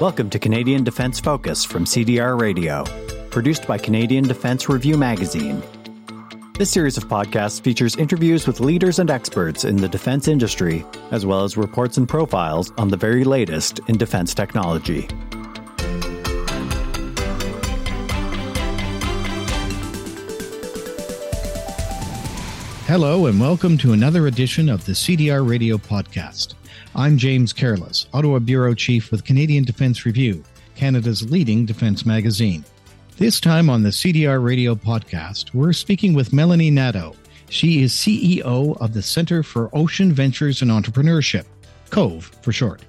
Welcome 0.00 0.28
to 0.30 0.38
Canadian 0.38 0.84
Defence 0.84 1.18
Focus 1.18 1.64
from 1.64 1.84
CDR 1.84 2.38
Radio, 2.38 2.84
produced 3.30 3.66
by 3.66 3.78
Canadian 3.78 4.24
Defence 4.24 4.68
Review 4.68 4.98
Magazine. 4.98 5.62
This 6.58 6.70
series 6.70 6.96
of 6.96 7.08
podcasts 7.08 7.60
features 7.60 7.96
interviews 7.96 8.46
with 8.46 8.60
leaders 8.60 8.98
and 8.98 9.10
experts 9.10 9.64
in 9.64 9.76
the 9.76 9.88
defense 9.88 10.28
industry, 10.28 10.84
as 11.10 11.24
well 11.24 11.42
as 11.42 11.56
reports 11.56 11.96
and 11.96 12.08
profiles 12.08 12.70
on 12.76 12.88
the 12.88 12.96
very 12.96 13.24
latest 13.24 13.80
in 13.88 13.96
defense 13.96 14.34
technology. 14.34 15.08
Hello, 22.94 23.26
and 23.26 23.40
welcome 23.40 23.76
to 23.78 23.92
another 23.92 24.28
edition 24.28 24.68
of 24.68 24.84
the 24.84 24.92
CDR 24.92 25.44
Radio 25.44 25.76
Podcast. 25.76 26.54
I'm 26.94 27.18
James 27.18 27.52
Careless, 27.52 28.06
Ottawa 28.12 28.38
Bureau 28.38 28.72
Chief 28.72 29.10
with 29.10 29.24
Canadian 29.24 29.64
Defence 29.64 30.06
Review, 30.06 30.44
Canada's 30.76 31.28
leading 31.28 31.66
defence 31.66 32.06
magazine. 32.06 32.64
This 33.16 33.40
time 33.40 33.68
on 33.68 33.82
the 33.82 33.88
CDR 33.88 34.40
Radio 34.40 34.76
podcast, 34.76 35.52
we're 35.52 35.72
speaking 35.72 36.14
with 36.14 36.32
Melanie 36.32 36.70
Nadeau. 36.70 37.16
She 37.48 37.82
is 37.82 37.92
CEO 37.92 38.80
of 38.80 38.94
the 38.94 39.02
Centre 39.02 39.42
for 39.42 39.70
Ocean 39.72 40.12
Ventures 40.12 40.62
and 40.62 40.70
Entrepreneurship, 40.70 41.46
COVE 41.90 42.26
for 42.42 42.52
short. 42.52 42.80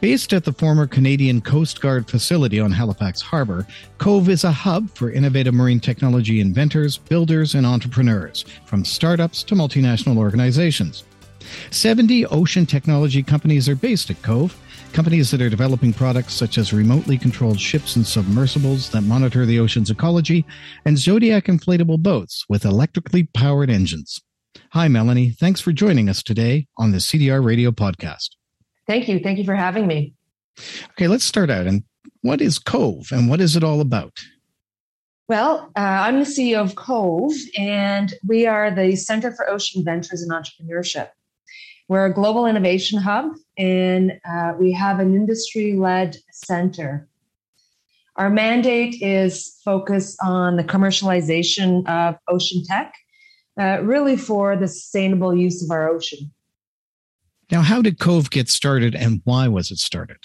Based 0.00 0.32
at 0.32 0.44
the 0.44 0.52
former 0.52 0.86
Canadian 0.86 1.40
Coast 1.40 1.80
Guard 1.80 2.08
facility 2.08 2.60
on 2.60 2.70
Halifax 2.70 3.20
Harbour, 3.20 3.66
Cove 3.98 4.28
is 4.28 4.44
a 4.44 4.52
hub 4.52 4.90
for 4.90 5.10
innovative 5.10 5.54
marine 5.54 5.80
technology 5.80 6.40
inventors, 6.40 6.98
builders, 6.98 7.54
and 7.54 7.66
entrepreneurs, 7.66 8.44
from 8.64 8.84
startups 8.84 9.42
to 9.44 9.54
multinational 9.54 10.16
organizations. 10.16 11.04
70 11.70 12.26
ocean 12.26 12.66
technology 12.66 13.22
companies 13.22 13.68
are 13.68 13.76
based 13.76 14.10
at 14.10 14.22
Cove, 14.22 14.56
companies 14.92 15.30
that 15.30 15.42
are 15.42 15.50
developing 15.50 15.92
products 15.92 16.34
such 16.34 16.56
as 16.56 16.72
remotely 16.72 17.18
controlled 17.18 17.58
ships 17.58 17.96
and 17.96 18.06
submersibles 18.06 18.90
that 18.90 19.02
monitor 19.02 19.44
the 19.44 19.58
ocean's 19.58 19.90
ecology, 19.90 20.44
and 20.84 20.96
Zodiac 20.96 21.46
inflatable 21.46 22.02
boats 22.02 22.44
with 22.48 22.64
electrically 22.64 23.24
powered 23.24 23.70
engines. 23.70 24.20
Hi, 24.70 24.88
Melanie. 24.88 25.30
Thanks 25.30 25.60
for 25.60 25.72
joining 25.72 26.08
us 26.08 26.22
today 26.22 26.66
on 26.78 26.92
the 26.92 26.98
CDR 26.98 27.44
Radio 27.44 27.70
podcast. 27.70 28.30
Thank 28.86 29.08
you. 29.08 29.18
Thank 29.18 29.38
you 29.38 29.44
for 29.44 29.54
having 29.54 29.86
me. 29.86 30.14
Okay, 30.92 31.08
let's 31.08 31.24
start 31.24 31.50
out. 31.50 31.66
And 31.66 31.82
what 32.22 32.40
is 32.40 32.58
Cove 32.58 33.10
and 33.10 33.28
what 33.28 33.40
is 33.40 33.56
it 33.56 33.64
all 33.64 33.80
about? 33.80 34.18
Well, 35.26 35.70
uh, 35.76 35.80
I'm 35.80 36.18
the 36.18 36.26
CEO 36.26 36.60
of 36.60 36.74
Cove, 36.74 37.32
and 37.56 38.12
we 38.26 38.46
are 38.46 38.70
the 38.70 38.94
Center 38.94 39.32
for 39.32 39.48
Ocean 39.48 39.82
Ventures 39.82 40.20
and 40.20 40.30
Entrepreneurship. 40.30 41.08
We're 41.88 42.06
a 42.06 42.12
global 42.12 42.46
innovation 42.46 42.98
hub 42.98 43.32
and 43.58 44.12
uh, 44.28 44.52
we 44.58 44.72
have 44.72 45.00
an 45.00 45.14
industry 45.14 45.74
led 45.74 46.16
center. 46.32 47.08
Our 48.16 48.30
mandate 48.30 49.02
is 49.02 49.60
focused 49.64 50.18
on 50.22 50.56
the 50.56 50.64
commercialization 50.64 51.86
of 51.86 52.16
ocean 52.28 52.62
tech, 52.64 52.94
uh, 53.60 53.82
really 53.82 54.16
for 54.16 54.56
the 54.56 54.68
sustainable 54.68 55.34
use 55.34 55.62
of 55.62 55.70
our 55.70 55.88
ocean. 55.88 56.32
Now, 57.50 57.62
how 57.62 57.82
did 57.82 57.98
Cove 57.98 58.30
get 58.30 58.48
started 58.48 58.94
and 58.94 59.20
why 59.24 59.48
was 59.48 59.70
it 59.70 59.78
started? 59.78 60.18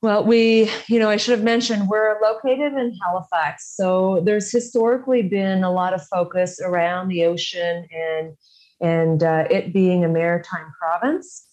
Well, 0.00 0.24
we, 0.24 0.70
you 0.86 1.00
know, 1.00 1.10
I 1.10 1.16
should 1.16 1.32
have 1.32 1.42
mentioned 1.42 1.88
we're 1.88 2.20
located 2.22 2.72
in 2.74 2.96
Halifax. 3.02 3.74
So 3.76 4.22
there's 4.24 4.50
historically 4.50 5.22
been 5.22 5.64
a 5.64 5.72
lot 5.72 5.92
of 5.92 6.06
focus 6.06 6.60
around 6.60 7.08
the 7.08 7.24
ocean 7.24 7.86
and 7.92 8.36
and 8.80 9.24
uh, 9.24 9.44
it 9.50 9.72
being 9.72 10.04
a 10.04 10.08
maritime 10.08 10.72
province. 10.78 11.44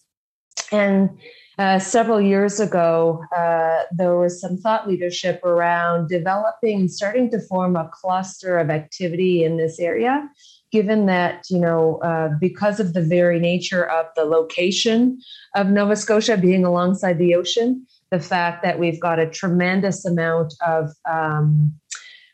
And 0.72 1.09
uh, 1.58 1.80
several 1.80 2.22
years 2.22 2.59
ago, 2.59 3.23
uh, 3.36 3.84
there 3.92 4.16
was 4.16 4.40
some 4.40 4.58
thought 4.58 4.88
leadership 4.88 5.44
around 5.44 6.09
developing, 6.09 6.88
starting 6.88 7.31
to 7.31 7.40
form 7.40 7.75
a 7.75 7.90
cluster 7.91 8.59
of 8.59 8.69
activity 8.69 9.44
in 9.44 9.58
this 9.58 9.80
area. 9.80 10.30
Given 10.75 11.06
that, 11.06 11.46
you 11.50 11.58
know, 11.58 12.00
uh, 12.00 12.31
because 12.38 12.81
of 12.81 12.94
the 12.94 13.02
very 13.02 13.40
nature 13.40 13.90
of 13.90 14.08
the 14.18 14.25
location 14.25 15.22
of 15.56 15.68
Nova 15.68 15.96
Scotia 15.96 16.36
being 16.36 16.66
alongside 16.66 17.18
the 17.18 17.34
ocean, 17.34 17.88
the 18.12 18.19
fact 18.19 18.62
that 18.63 18.78
we've 18.78 19.00
got 19.00 19.18
a 19.18 19.30
tremendous 19.30 20.03
amount 20.03 20.53
of 20.68 20.91
um, 21.09 21.74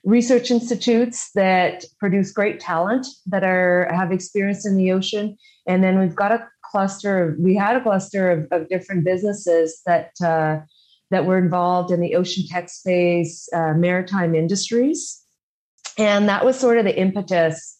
research 0.04 0.50
institutes 0.50 1.30
that 1.36 1.86
produce 2.00 2.32
great 2.32 2.60
talent 2.60 3.06
that 3.28 3.44
are 3.44 3.88
have 3.94 4.12
experience 4.12 4.66
in 4.66 4.76
the 4.76 4.92
ocean. 4.92 5.38
And 5.68 5.84
then 5.84 6.00
we've 6.00 6.16
got 6.16 6.32
a 6.32 6.48
cluster 6.64 7.38
we 7.40 7.56
had 7.56 7.76
a 7.76 7.84
cluster 7.84 8.32
of, 8.32 8.48
of 8.52 8.70
different 8.70 9.06
businesses 9.06 9.82
that 9.86 10.14
uh, 10.24 10.62
that 11.12 11.28
were 11.28 11.38
involved 11.38 11.92
in 11.92 12.02
the 12.02 12.16
ocean 12.16 12.44
tech 12.50 12.70
space 12.70 13.48
uh, 13.54 13.74
maritime 13.76 14.34
industries. 14.34 15.24
And 16.00 16.28
that 16.28 16.44
was 16.44 16.60
sort 16.60 16.80
of 16.80 16.86
the 16.86 16.98
impetus 16.98 17.78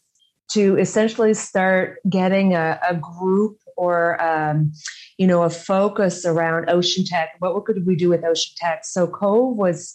to 0.54 0.78
essentially 0.78 1.34
start 1.34 2.00
getting 2.10 2.54
a, 2.54 2.80
a 2.88 2.96
group 2.96 3.58
or 3.78 4.22
um, 4.22 4.72
you 5.18 5.28
know 5.28 5.44
a 5.44 5.50
focus 5.50 6.26
around 6.26 6.70
ocean 6.70 7.04
tech. 7.06 7.36
What 7.40 7.66
could 7.66 7.86
we 7.86 7.96
do 7.96 8.10
with 8.10 8.24
ocean 8.24 8.54
tech? 8.58 8.86
So 8.86 9.08
cove 9.08 9.58
was 9.58 9.94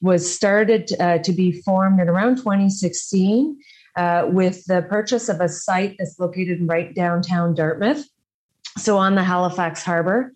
was 0.00 0.30
started 0.30 0.90
uh, 1.00 1.18
to 1.18 1.32
be 1.32 1.52
formed 1.62 2.00
in 2.00 2.08
around 2.08 2.36
2016 2.36 3.58
uh, 3.96 4.26
with 4.28 4.64
the 4.66 4.82
purchase 4.82 5.28
of 5.28 5.40
a 5.40 5.48
site 5.48 5.96
that's 5.98 6.18
located 6.18 6.58
right 6.62 6.94
downtown 6.94 7.54
Dartmouth, 7.54 8.04
so 8.76 8.98
on 8.98 9.14
the 9.14 9.24
Halifax 9.24 9.82
Harbor. 9.82 10.32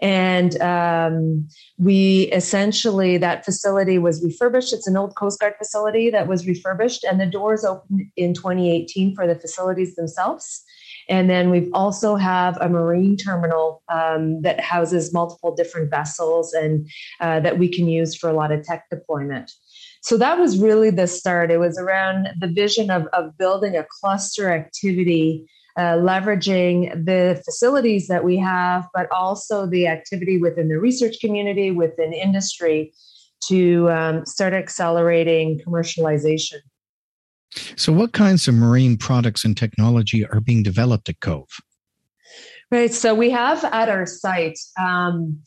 And 0.00 0.60
um, 0.60 1.48
we 1.76 2.30
essentially, 2.32 3.18
that 3.18 3.44
facility 3.44 3.98
was 3.98 4.22
refurbished. 4.22 4.72
It's 4.72 4.86
an 4.86 4.96
old 4.96 5.16
Coast 5.16 5.40
Guard 5.40 5.54
facility 5.58 6.10
that 6.10 6.28
was 6.28 6.46
refurbished, 6.46 7.04
and 7.04 7.20
the 7.20 7.26
doors 7.26 7.64
opened 7.64 8.06
in 8.16 8.34
2018 8.34 9.14
for 9.14 9.26
the 9.26 9.34
facilities 9.34 9.96
themselves. 9.96 10.64
And 11.08 11.30
then 11.30 11.50
we've 11.50 11.70
also 11.72 12.16
have 12.16 12.58
a 12.60 12.68
marine 12.68 13.16
terminal 13.16 13.82
um, 13.88 14.42
that 14.42 14.60
houses 14.60 15.12
multiple 15.12 15.54
different 15.54 15.90
vessels 15.90 16.52
and 16.52 16.88
uh, 17.20 17.40
that 17.40 17.58
we 17.58 17.68
can 17.68 17.88
use 17.88 18.14
for 18.14 18.28
a 18.28 18.34
lot 18.34 18.52
of 18.52 18.62
tech 18.62 18.84
deployment. 18.90 19.50
So 20.02 20.16
that 20.18 20.38
was 20.38 20.58
really 20.58 20.90
the 20.90 21.06
start. 21.06 21.50
It 21.50 21.58
was 21.58 21.78
around 21.78 22.28
the 22.40 22.46
vision 22.46 22.90
of, 22.90 23.06
of 23.12 23.36
building 23.36 23.76
a 23.76 23.86
cluster 24.00 24.52
activity, 24.52 25.46
uh, 25.78 25.94
leveraging 25.96 27.04
the 27.06 27.40
facilities 27.44 28.08
that 28.08 28.24
we 28.24 28.36
have, 28.36 28.88
but 28.92 29.08
also 29.12 29.64
the 29.64 29.86
activity 29.86 30.36
within 30.36 30.68
the 30.68 30.78
research 30.78 31.20
community, 31.20 31.70
within 31.70 32.12
industry 32.12 32.92
to 33.46 33.88
um, 33.88 34.26
start 34.26 34.52
accelerating 34.52 35.60
commercialization. 35.64 36.56
So, 37.76 37.92
what 37.92 38.12
kinds 38.12 38.48
of 38.48 38.54
marine 38.54 38.96
products 38.96 39.44
and 39.44 39.56
technology 39.56 40.26
are 40.26 40.40
being 40.40 40.64
developed 40.64 41.08
at 41.08 41.20
Cove? 41.20 41.48
Right. 42.72 42.92
So, 42.92 43.14
we 43.14 43.30
have 43.30 43.62
at 43.64 43.88
our 43.88 44.04
site, 44.04 44.58
um, 44.80 45.38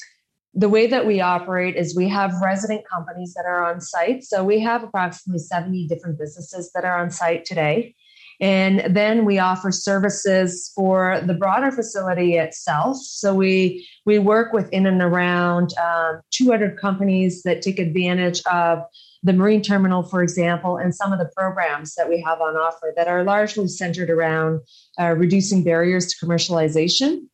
the 0.53 0.70
way 0.70 0.88
that 0.88 1.06
we 1.06 1.20
operate 1.20 1.75
is 1.75 1.94
we 1.96 2.08
have 2.08 2.34
resident 2.41 2.84
companies 2.91 3.34
that 3.34 3.46
are 3.46 3.66
on 3.66 3.81
site. 3.81 4.24
So, 4.24 4.46
we 4.46 4.62
have 4.62 4.81
approximately 4.84 5.40
70 5.40 5.88
different 5.88 6.18
businesses 6.18 6.72
that 6.74 6.86
are 6.86 6.97
on 6.97 7.12
site 7.12 7.44
today. 7.44 7.96
And 8.41 8.96
then 8.96 9.24
we 9.24 9.38
offer 9.38 9.72
services 9.72 10.72
for 10.75 11.22
the 11.24 11.35
broader 11.35 11.72
facility 11.72 12.35
itself. 12.38 12.97
So 12.97 13.35
we 13.35 13.88
we 14.06 14.18
work 14.18 14.52
with 14.52 14.68
in 14.72 14.88
and 14.88 15.00
around 15.00 15.69
um, 15.78 16.22
200 16.31 16.78
companies 16.78 17.44
that 17.44 17.62
take 17.62 17.78
advantage 17.78 18.41
of 18.52 18.79
the 19.24 19.34
marine 19.34 19.62
terminal, 19.62 20.02
for 20.02 20.24
example, 20.24 20.78
and 20.78 20.96
some 20.96 21.13
of 21.13 21.19
the 21.19 21.29
programs 21.38 21.94
that 21.94 22.09
we 22.09 22.19
have 22.22 22.41
on 22.41 22.56
offer 22.56 22.91
that 22.96 23.07
are 23.07 23.24
largely 23.24 23.68
centered 23.68 24.09
around 24.09 24.62
uh, 25.00 25.13
reducing 25.16 25.63
barriers 25.63 26.08
to 26.08 26.25
commercialization. 26.25 27.28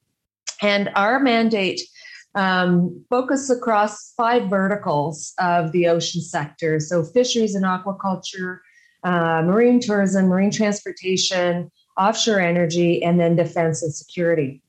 And 0.61 0.89
our 0.95 1.21
mandate 1.21 1.79
um, 2.35 3.05
focus 3.09 3.49
across 3.49 4.13
five 4.13 4.49
verticals 4.49 5.33
of 5.39 5.71
the 5.71 5.87
ocean 5.87 6.21
sector. 6.21 6.79
So 6.79 7.03
fisheries 7.03 7.55
and 7.55 7.63
aquaculture, 7.63 8.59
uh, 9.07 9.41
marine 9.41 9.79
tourism, 9.79 10.27
marine 10.27 10.51
transportation, 10.51 11.71
offshore 11.97 12.41
energy, 12.41 13.01
and 13.01 13.17
then 13.17 13.37
defense 13.37 13.81
and 13.81 13.93
security. 13.93 14.61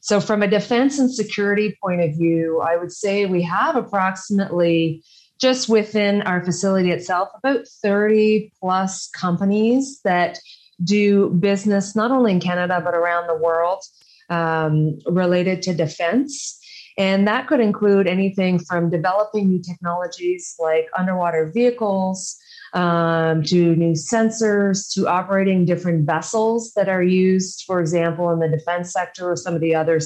So, 0.00 0.20
from 0.20 0.42
a 0.42 0.48
defense 0.48 0.98
and 0.98 1.14
security 1.14 1.78
point 1.80 2.00
of 2.00 2.10
view, 2.16 2.60
I 2.60 2.76
would 2.76 2.90
say 2.90 3.26
we 3.26 3.42
have 3.42 3.76
approximately 3.76 5.04
just 5.40 5.68
within 5.68 6.22
our 6.22 6.44
facility 6.44 6.90
itself, 6.90 7.28
about 7.36 7.68
30 7.68 8.52
plus 8.58 9.08
companies 9.10 10.00
that 10.02 10.40
do 10.82 11.30
business 11.30 11.94
not 11.94 12.10
only 12.10 12.32
in 12.32 12.40
Canada, 12.40 12.80
but 12.84 12.94
around 12.94 13.28
the 13.28 13.36
world 13.36 13.84
um, 14.28 14.98
related 15.06 15.62
to 15.62 15.72
defense. 15.72 16.58
And 16.96 17.28
that 17.28 17.46
could 17.46 17.60
include 17.60 18.08
anything 18.08 18.58
from 18.58 18.90
developing 18.90 19.48
new 19.48 19.62
technologies 19.62 20.56
like 20.58 20.88
underwater 20.98 21.52
vehicles, 21.54 22.36
um, 22.74 23.42
to 23.44 23.74
new 23.76 23.92
sensors, 23.92 24.92
to 24.94 25.08
operating 25.08 25.64
different 25.64 26.06
vessels 26.06 26.72
that 26.74 26.88
are 26.88 27.02
used, 27.02 27.64
for 27.66 27.80
example, 27.80 28.30
in 28.30 28.38
the 28.38 28.48
defense 28.48 28.92
sector 28.92 29.30
or 29.30 29.36
some 29.36 29.54
of 29.54 29.60
the 29.60 29.74
other 29.74 30.00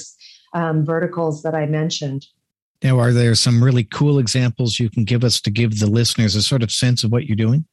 um, 0.55 0.85
verticals 0.85 1.43
that 1.43 1.55
I 1.55 1.67
mentioned. 1.67 2.27
Now, 2.83 2.99
are 2.99 3.13
there 3.13 3.35
some 3.35 3.63
really 3.63 3.85
cool 3.85 4.19
examples 4.19 4.81
you 4.81 4.91
can 4.91 5.05
give 5.05 5.23
us 5.23 5.41
to 5.43 5.51
give 5.51 5.79
the 5.79 5.87
listeners 5.87 6.35
a 6.35 6.43
sort 6.43 6.63
of 6.63 6.73
sense 6.73 7.05
of 7.05 7.13
what 7.13 7.27
you're 7.27 7.37
doing? 7.37 7.65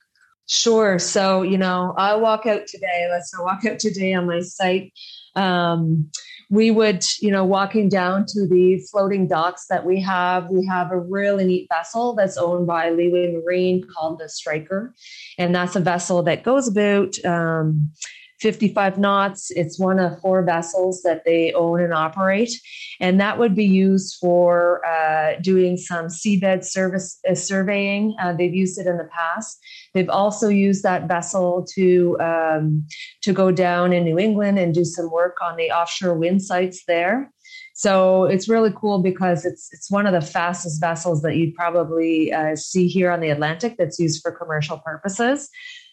Sure. 0.48 0.98
So, 0.98 1.44
you 1.44 1.58
know, 1.58 1.94
I 1.98 2.16
walk 2.16 2.46
out 2.46 2.66
today. 2.68 3.08
Let's 3.10 3.32
walk 3.40 3.66
out 3.66 3.80
today 3.80 4.14
on 4.14 4.28
my 4.28 4.42
site. 4.42 4.92
Um, 5.36 6.10
we 6.50 6.72
would, 6.72 7.06
you 7.20 7.30
know, 7.30 7.46
walking 7.46 7.90
down 7.90 8.26
to 8.30 8.48
the 8.48 8.80
floating 8.92 9.28
docks 9.28 9.68
that 9.68 9.86
we 9.86 10.02
have, 10.02 10.50
we 10.50 10.66
have 10.66 10.92
a 10.92 11.00
really 11.00 11.46
neat 11.46 11.68
vessel 11.70 12.16
that's 12.16 12.38
owned 12.38 12.66
by 12.66 12.90
Leeway 12.90 13.34
Marine 13.34 13.86
called 13.94 14.20
the 14.20 14.28
Striker. 14.28 14.96
And 15.38 15.54
that's 15.54 15.76
a 15.76 15.80
vessel 15.80 16.24
that 16.24 16.44
goes 16.44 16.68
about 16.68 17.24
um, 17.24 17.92
55 18.40 18.98
knots. 18.98 19.52
It's 19.52 19.80
one 19.80 20.00
of 20.00 20.20
four 20.22 20.44
vessels 20.44 21.02
that 21.04 21.24
they 21.26 21.52
own 21.54 21.82
and 21.82 21.94
operate. 21.94 22.52
And 23.00 23.20
that 23.20 23.38
would 23.38 23.56
be 23.56 23.66
used 23.66 24.18
for 24.20 24.86
uh, 24.86 25.40
doing 25.42 25.78
some 25.78 26.08
seabed 26.08 26.64
service 26.64 27.20
uh, 27.30 27.36
surveying. 27.36 28.16
Uh, 28.22 28.34
they've 28.34 28.54
used 28.54 28.80
it 28.80 28.88
in 28.88 28.98
the 28.98 29.10
past. 29.12 29.60
They've 29.94 30.10
also 30.10 30.48
used 30.48 30.84
that 30.84 31.08
vessel 31.08 31.66
to 31.76 32.18
um, 32.20 32.86
to 33.24 33.34
go 33.34 33.52
down 33.52 33.94
in 33.94 34.04
New 34.04 34.20
England 34.20 34.60
and 34.60 34.74
do 34.74 34.86
some 34.86 35.12
work 35.12 35.38
on 35.42 35.58
the 35.58 35.72
offshore 35.72 36.14
wind 36.14 36.42
sites 36.42 36.84
there. 36.88 37.32
So 37.74 38.26
it's 38.26 38.50
really 38.50 38.74
cool 38.76 39.02
because 39.02 39.46
it's 39.46 39.70
it's 39.72 39.90
one 39.90 40.06
of 40.06 40.12
the 40.14 40.22
fastest 40.22 40.82
vessels 40.82 41.22
that 41.22 41.38
you'd 41.38 41.56
probably 41.56 42.32
uh, 42.34 42.56
see 42.56 42.88
here 42.88 43.10
on 43.10 43.22
the 43.22 43.30
Atlantic 43.30 43.76
that's 43.78 44.00
used 44.00 44.22
for 44.22 44.32
commercial 44.32 44.80
purposes. 44.80 45.50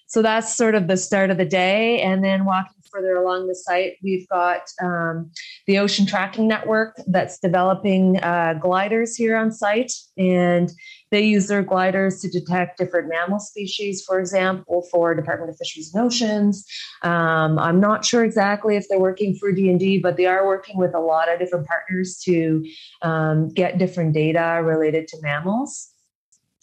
So 0.06 0.22
that's 0.22 0.56
sort 0.56 0.74
of 0.74 0.86
the 0.86 0.96
start 0.96 1.30
of 1.30 1.36
the 1.36 1.44
day. 1.44 2.00
And 2.00 2.22
then 2.22 2.44
walking 2.44 2.82
further 2.90 3.16
along 3.16 3.48
the 3.48 3.54
site, 3.54 3.94
we've 4.02 4.28
got 4.28 4.62
um, 4.82 5.30
the 5.66 5.78
Ocean 5.78 6.06
Tracking 6.06 6.46
Network 6.46 6.96
that's 7.06 7.38
developing 7.38 8.18
uh, 8.22 8.54
gliders 8.60 9.16
here 9.16 9.36
on 9.36 9.50
site. 9.50 9.92
And 10.16 10.70
they 11.10 11.22
use 11.22 11.48
their 11.48 11.62
gliders 11.62 12.20
to 12.20 12.28
detect 12.28 12.78
different 12.78 13.08
mammal 13.08 13.40
species, 13.40 14.04
for 14.06 14.18
example, 14.20 14.86
for 14.90 15.14
Department 15.14 15.50
of 15.50 15.56
Fisheries 15.56 15.92
and 15.94 16.04
Oceans. 16.04 16.64
Um, 17.02 17.58
I'm 17.58 17.80
not 17.80 18.04
sure 18.04 18.24
exactly 18.24 18.76
if 18.76 18.86
they're 18.88 19.00
working 19.00 19.36
for 19.36 19.52
DND, 19.52 20.02
but 20.02 20.16
they 20.16 20.26
are 20.26 20.46
working 20.46 20.78
with 20.78 20.94
a 20.94 21.00
lot 21.00 21.32
of 21.32 21.38
different 21.38 21.66
partners 21.66 22.18
to 22.24 22.64
um, 23.02 23.48
get 23.48 23.78
different 23.78 24.14
data 24.14 24.60
related 24.64 25.08
to 25.08 25.18
mammals. 25.20 25.92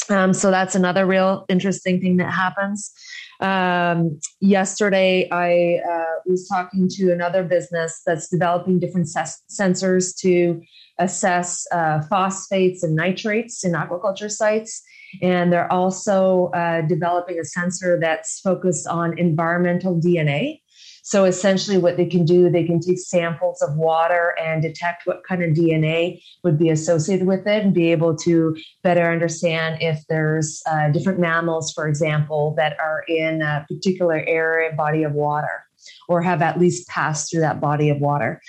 Um, 0.09 0.33
so 0.33 0.51
that's 0.51 0.75
another 0.75 1.05
real 1.05 1.45
interesting 1.49 2.01
thing 2.01 2.17
that 2.17 2.31
happens. 2.31 2.91
Um, 3.39 4.19
yesterday, 4.41 5.29
I 5.31 5.81
uh, 5.89 6.19
was 6.25 6.47
talking 6.47 6.87
to 6.91 7.11
another 7.11 7.43
business 7.43 8.01
that's 8.05 8.29
developing 8.29 8.79
different 8.79 9.07
ses- 9.07 9.41
sensors 9.49 10.15
to 10.19 10.61
assess 10.99 11.65
uh, 11.71 12.01
phosphates 12.09 12.83
and 12.83 12.95
nitrates 12.95 13.63
in 13.63 13.73
aquaculture 13.73 14.31
sites. 14.31 14.81
And 15.21 15.51
they're 15.53 15.71
also 15.71 16.49
uh, 16.55 16.81
developing 16.81 17.39
a 17.39 17.45
sensor 17.45 17.99
that's 17.99 18.39
focused 18.39 18.87
on 18.87 19.17
environmental 19.17 19.99
DNA. 19.99 20.62
So 21.05 21.25
essentially, 21.25 21.77
what 21.77 21.97
they 21.97 22.05
can 22.05 22.23
do, 22.23 22.49
they 22.49 22.63
can 22.63 22.79
take 22.79 22.97
samples 22.97 23.61
of 23.61 23.75
water 23.75 24.35
and 24.41 24.61
detect 24.61 25.05
what 25.05 25.25
kind 25.27 25.43
of 25.43 25.51
DNA 25.51 26.23
would 26.45 26.57
be 26.57 26.69
associated 26.69 27.27
with 27.27 27.45
it 27.45 27.63
and 27.63 27.73
be 27.73 27.91
able 27.91 28.15
to 28.19 28.55
better 28.83 29.11
understand 29.11 29.81
if 29.81 30.01
there's 30.07 30.63
uh, 30.65 30.89
different 30.91 31.19
mammals, 31.19 31.73
for 31.73 31.89
example, 31.89 32.53
that 32.55 32.79
are 32.79 33.03
in 33.09 33.41
a 33.41 33.65
particular 33.69 34.23
area, 34.25 34.71
body 34.71 35.03
of 35.03 35.11
water, 35.11 35.65
or 36.07 36.21
have 36.21 36.41
at 36.41 36.57
least 36.57 36.87
passed 36.87 37.29
through 37.29 37.41
that 37.41 37.59
body 37.59 37.89
of 37.89 37.99
water. 37.99 38.41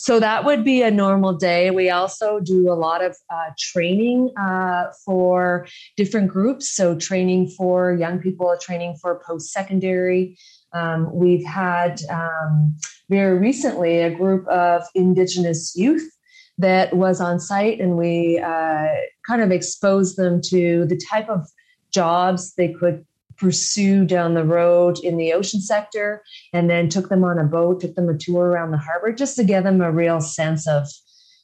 So 0.00 0.18
that 0.18 0.46
would 0.46 0.64
be 0.64 0.80
a 0.80 0.90
normal 0.90 1.34
day. 1.34 1.70
We 1.70 1.90
also 1.90 2.40
do 2.40 2.72
a 2.72 2.78
lot 2.86 3.04
of 3.04 3.18
uh, 3.28 3.50
training 3.58 4.32
uh, 4.34 4.84
for 5.04 5.66
different 5.94 6.28
groups. 6.28 6.74
So, 6.74 6.96
training 6.96 7.48
for 7.48 7.92
young 7.92 8.18
people, 8.18 8.56
training 8.58 8.96
for 9.02 9.20
post 9.26 9.52
secondary, 9.52 10.38
um, 10.72 11.14
we've 11.14 11.44
had 11.44 12.00
um, 12.08 12.78
very 13.10 13.36
recently 13.36 13.98
a 13.98 14.08
group 14.08 14.48
of 14.48 14.84
Indigenous 14.94 15.76
youth 15.76 16.10
that 16.56 16.96
was 16.96 17.20
on 17.20 17.38
site, 17.38 17.78
and 17.78 17.98
we 17.98 18.38
uh, 18.38 18.86
kind 19.26 19.42
of 19.42 19.50
exposed 19.50 20.16
them 20.16 20.40
to 20.46 20.86
the 20.86 20.98
type 21.10 21.28
of 21.28 21.46
jobs 21.92 22.54
they 22.54 22.72
could 22.72 23.04
pursue 23.40 24.04
down 24.04 24.34
the 24.34 24.44
road 24.44 24.98
in 25.02 25.16
the 25.16 25.32
ocean 25.32 25.60
sector, 25.60 26.22
and 26.52 26.68
then 26.68 26.88
took 26.88 27.08
them 27.08 27.24
on 27.24 27.38
a 27.38 27.44
boat, 27.44 27.80
took 27.80 27.94
them 27.94 28.08
a 28.08 28.16
tour 28.16 28.46
around 28.46 28.70
the 28.70 28.78
harbor 28.78 29.12
just 29.12 29.36
to 29.36 29.44
give 29.44 29.64
them 29.64 29.80
a 29.80 29.90
real 29.90 30.20
sense 30.20 30.68
of 30.68 30.86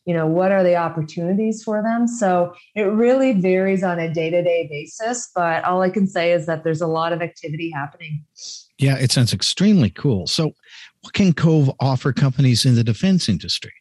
you 0.04 0.14
know 0.14 0.26
what 0.26 0.52
are 0.52 0.62
the 0.62 0.76
opportunities 0.76 1.64
for 1.64 1.82
them 1.82 2.06
so 2.06 2.54
it 2.76 2.82
really 2.82 3.32
varies 3.32 3.82
on 3.82 3.98
a 3.98 4.08
day-to-day 4.12 4.68
basis 4.70 5.32
but 5.34 5.64
all 5.64 5.82
i 5.82 5.90
can 5.90 6.06
say 6.06 6.30
is 6.30 6.46
that 6.46 6.62
there's 6.62 6.80
a 6.80 6.86
lot 6.86 7.12
of 7.12 7.20
activity 7.20 7.72
happening 7.74 8.24
yeah, 8.78 8.96
it 8.98 9.10
sounds 9.10 9.32
extremely 9.32 9.90
cool. 9.90 10.26
So, 10.26 10.52
what 11.00 11.12
can 11.12 11.32
Cove 11.32 11.70
offer 11.80 12.12
companies 12.12 12.66
in 12.66 12.74
the 12.74 12.84
defense 12.84 13.28
industry? 13.28 13.72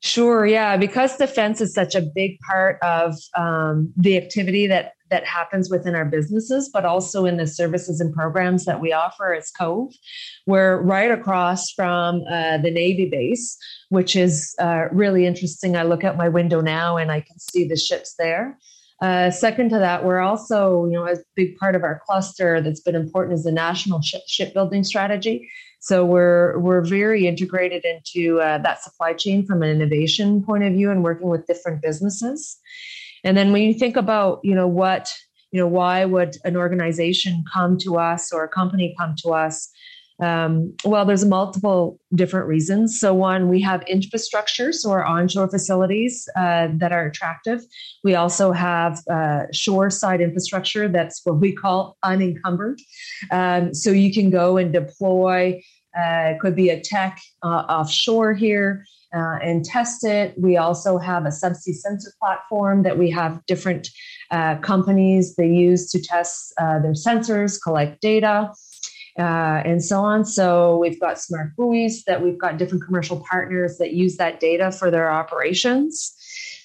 Sure, 0.00 0.46
yeah, 0.46 0.76
because 0.76 1.16
defense 1.16 1.60
is 1.60 1.74
such 1.74 1.96
a 1.96 2.02
big 2.02 2.38
part 2.40 2.78
of 2.82 3.14
um, 3.36 3.92
the 3.96 4.16
activity 4.16 4.68
that 4.68 4.92
that 5.10 5.26
happens 5.26 5.70
within 5.70 5.94
our 5.94 6.04
businesses, 6.04 6.70
but 6.72 6.84
also 6.84 7.24
in 7.24 7.36
the 7.36 7.46
services 7.46 8.00
and 8.00 8.12
programs 8.12 8.64
that 8.64 8.80
we 8.80 8.92
offer 8.92 9.34
as 9.34 9.50
Cove. 9.50 9.92
We're 10.46 10.80
right 10.80 11.10
across 11.10 11.70
from 11.72 12.22
uh, 12.30 12.58
the 12.58 12.70
Navy 12.70 13.08
base, 13.08 13.56
which 13.88 14.16
is 14.16 14.54
uh, 14.58 14.86
really 14.92 15.26
interesting. 15.26 15.76
I 15.76 15.82
look 15.82 16.04
out 16.04 16.16
my 16.16 16.28
window 16.28 16.60
now 16.60 16.96
and 16.96 17.10
I 17.10 17.20
can 17.20 17.38
see 17.38 17.66
the 17.66 17.76
ships 17.76 18.14
there. 18.18 18.58
Uh, 19.00 19.30
second 19.30 19.70
to 19.70 19.78
that, 19.78 20.04
we're 20.04 20.18
also, 20.18 20.84
you 20.86 20.92
know, 20.92 21.06
a 21.06 21.14
big 21.36 21.56
part 21.56 21.76
of 21.76 21.84
our 21.84 22.02
cluster 22.04 22.60
that's 22.60 22.80
been 22.80 22.96
important 22.96 23.38
is 23.38 23.44
the 23.44 23.52
national 23.52 24.02
ship- 24.02 24.22
shipbuilding 24.26 24.82
strategy. 24.82 25.48
So 25.80 26.04
we're 26.04 26.58
we're 26.58 26.80
very 26.80 27.28
integrated 27.28 27.84
into 27.84 28.40
uh, 28.40 28.58
that 28.58 28.82
supply 28.82 29.12
chain 29.12 29.46
from 29.46 29.62
an 29.62 29.70
innovation 29.70 30.42
point 30.42 30.64
of 30.64 30.72
view 30.72 30.90
and 30.90 31.04
working 31.04 31.28
with 31.28 31.46
different 31.46 31.80
businesses. 31.80 32.58
And 33.24 33.36
then 33.36 33.52
when 33.52 33.62
you 33.62 33.74
think 33.74 33.96
about, 33.96 34.40
you 34.42 34.54
know, 34.54 34.68
what, 34.68 35.12
you 35.50 35.60
know, 35.60 35.66
why 35.66 36.04
would 36.04 36.36
an 36.44 36.56
organization 36.56 37.44
come 37.52 37.78
to 37.78 37.96
us 37.96 38.32
or 38.32 38.44
a 38.44 38.48
company 38.48 38.94
come 38.98 39.14
to 39.24 39.30
us? 39.30 39.70
Um, 40.20 40.74
well, 40.84 41.04
there's 41.04 41.24
multiple 41.24 42.00
different 42.14 42.48
reasons. 42.48 42.98
So, 42.98 43.14
one, 43.14 43.48
we 43.48 43.60
have 43.62 43.82
infrastructure, 43.82 44.72
so 44.72 44.90
our 44.90 45.04
onshore 45.04 45.48
facilities 45.48 46.28
uh, 46.36 46.68
that 46.72 46.90
are 46.90 47.06
attractive. 47.06 47.60
We 48.02 48.16
also 48.16 48.50
have 48.50 49.00
uh, 49.08 49.44
shore 49.52 49.90
side 49.90 50.20
infrastructure 50.20 50.88
that's 50.88 51.20
what 51.24 51.38
we 51.38 51.52
call 51.52 51.96
unencumbered. 52.02 52.80
Um, 53.30 53.72
so, 53.72 53.90
you 53.90 54.12
can 54.12 54.30
go 54.30 54.56
and 54.56 54.72
deploy, 54.72 55.62
uh, 55.96 56.32
could 56.40 56.56
be 56.56 56.70
a 56.70 56.80
tech 56.80 57.20
uh, 57.44 57.64
offshore 57.68 58.34
here. 58.34 58.84
Uh, 59.14 59.38
and 59.42 59.64
test 59.64 60.04
it. 60.04 60.34
We 60.36 60.58
also 60.58 60.98
have 60.98 61.24
a 61.24 61.30
subsea 61.30 61.72
sensor 61.72 62.12
platform 62.20 62.82
that 62.82 62.98
we 62.98 63.10
have 63.10 63.40
different 63.46 63.88
uh, 64.30 64.56
companies 64.56 65.34
they 65.34 65.48
use 65.48 65.90
to 65.92 66.02
test 66.02 66.52
their 66.58 66.92
sensors, 66.92 67.58
collect 67.58 68.02
data 68.02 68.52
uh, 69.18 69.62
and 69.64 69.84
so 69.84 70.00
on. 70.00 70.24
So 70.24 70.78
we've 70.78 71.00
got 71.00 71.20
smart 71.20 71.56
buoys 71.56 72.04
that 72.06 72.22
we've 72.22 72.38
got 72.38 72.56
different 72.56 72.84
commercial 72.84 73.24
partners 73.28 73.76
that 73.78 73.92
use 73.92 74.16
that 74.16 74.38
data 74.38 74.70
for 74.70 74.90
their 74.90 75.10
operations. 75.10 76.14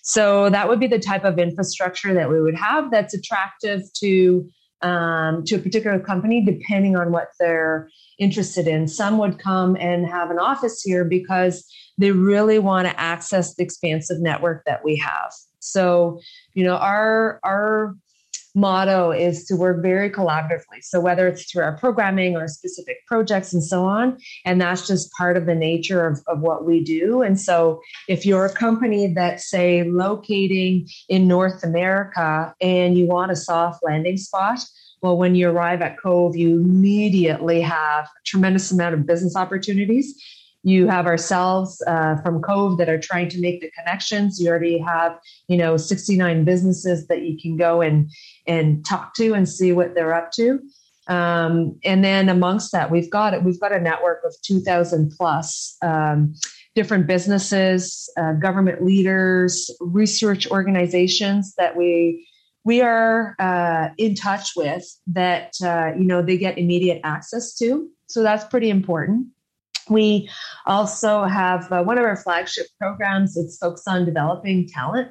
So 0.04 0.50
that 0.50 0.68
would 0.68 0.80
be 0.80 0.88
the 0.88 1.00
type 1.00 1.24
of 1.24 1.40
infrastructure 1.40 2.14
that 2.14 2.30
we 2.30 2.40
would 2.40 2.56
have 2.56 2.92
that's 2.92 3.14
attractive 3.14 3.82
to 4.02 4.50
um, 4.82 5.46
to 5.46 5.56
a 5.56 5.60
particular 5.60 5.98
company, 5.98 6.44
depending 6.44 6.98
on 6.98 7.14
what 7.14 7.30
they're 7.40 7.90
interested 8.20 8.68
in. 8.68 8.90
Some 8.90 9.18
would 9.18 9.40
come 9.40 9.78
and 9.80 10.06
have 10.06 10.30
an 10.30 10.40
office 10.40 10.82
here 10.82 11.06
because 11.06 11.66
they 11.98 12.12
really 12.12 12.60
want 12.60 12.88
to 12.88 13.00
access 13.00 13.56
the 13.56 13.64
expansive 13.64 14.20
network 14.20 14.64
that 14.66 14.84
we 14.84 14.96
have. 14.98 15.32
So, 15.60 16.20
you 16.54 16.64
know, 16.64 16.76
our 16.76 17.40
our 17.44 17.96
motto 18.56 19.12
is 19.12 19.46
to 19.46 19.56
work 19.56 19.82
very 19.82 20.10
collaboratively. 20.10 20.82
So 20.82 21.00
whether 21.00 21.28
it's 21.28 21.52
through 21.52 21.64
our 21.64 21.78
programming 21.78 22.36
or 22.36 22.48
specific 22.48 22.98
projects 23.08 23.52
and 23.54 23.64
so 23.64 23.84
on, 23.84 24.18
and 24.46 24.62
that's 24.62 24.86
just 24.86 25.12
part 25.14 25.38
of 25.38 25.46
the 25.46 25.56
nature 25.56 26.06
of, 26.06 26.22
of 26.28 26.42
what 26.42 26.66
we 26.66 26.84
do. 26.84 27.24
And 27.24 27.40
so 27.40 27.82
if 28.08 28.26
you're 28.26 28.46
a 28.46 28.54
company 28.54 29.08
that's 29.08 29.50
say 29.50 29.84
locating 29.84 30.88
in 31.10 31.28
North 31.28 31.64
America 31.64 32.54
and 32.62 32.98
you 32.98 33.08
want 33.08 33.32
a 33.32 33.36
soft 33.36 33.84
landing 33.84 34.18
spot, 34.18 34.60
well, 35.02 35.18
when 35.18 35.36
you 35.36 35.50
arrive 35.50 35.82
at 35.82 36.00
Cove, 36.00 36.36
you 36.36 36.56
immediately 36.56 37.60
have 37.60 38.06
a 38.06 38.24
tremendous 38.26 38.72
amount 38.72 38.94
of 38.94 39.06
business 39.06 39.36
opportunities 39.36 40.16
you 40.64 40.88
have 40.88 41.06
ourselves 41.06 41.82
uh, 41.88 42.16
from 42.22 42.42
Cove 42.42 42.78
that 42.78 42.90
are 42.90 43.00
trying 43.00 43.28
to 43.30 43.40
make 43.40 43.62
the 43.62 43.70
connections. 43.72 44.40
You 44.40 44.50
already 44.50 44.80
have, 44.80 45.20
you 45.48 45.58
know, 45.58 45.76
69 45.76 46.46
businesses 46.46 47.08
that 47.08 47.24
you 47.24 47.38
can 47.38 47.58
go 47.58 47.82
and 47.82 48.10
and 48.48 48.86
talk 48.86 49.14
to 49.16 49.34
and 49.34 49.48
see 49.48 49.74
what 49.74 49.94
they're 49.94 50.14
up 50.14 50.32
to. 50.34 50.60
Um, 51.08 51.78
and 51.84 52.04
then 52.04 52.30
amongst 52.30 52.72
that, 52.72 52.90
we've 52.90 53.10
got 53.10 53.34
it. 53.34 53.44
We've 53.44 53.60
got 53.60 53.74
a 53.74 53.80
network 53.80 54.22
of 54.24 54.34
2,000 54.42 55.12
plus 55.18 55.76
um, 55.82 56.34
different 56.76 57.08
businesses, 57.08 58.10
uh, 58.18 58.34
government 58.34 58.84
leaders, 58.84 59.70
research 59.82 60.48
organizations 60.48 61.54
that 61.58 61.76
we 61.76 62.28
we 62.66 62.80
are 62.80 63.36
uh, 63.40 63.90
in 63.98 64.16
touch 64.16 64.52
with 64.56 64.86
that 65.08 65.54
uh, 65.62 65.92
you 65.98 66.06
know 66.06 66.22
they 66.22 66.38
get 66.38 66.58
immediate 66.58 67.02
access 67.04 67.54
to. 67.56 67.90
So 68.08 68.24
that's 68.24 68.46
pretty 68.46 68.70
important. 68.70 69.28
We 69.90 70.30
also 70.66 71.24
have 71.26 71.72
uh, 71.72 71.84
one 71.84 71.98
of 71.98 72.06
our 72.06 72.18
flagship 72.18 72.68
programs. 72.80 73.38
It's 73.38 73.58
focused 73.58 73.88
on 73.88 74.06
developing 74.06 74.68
talent. 74.68 75.10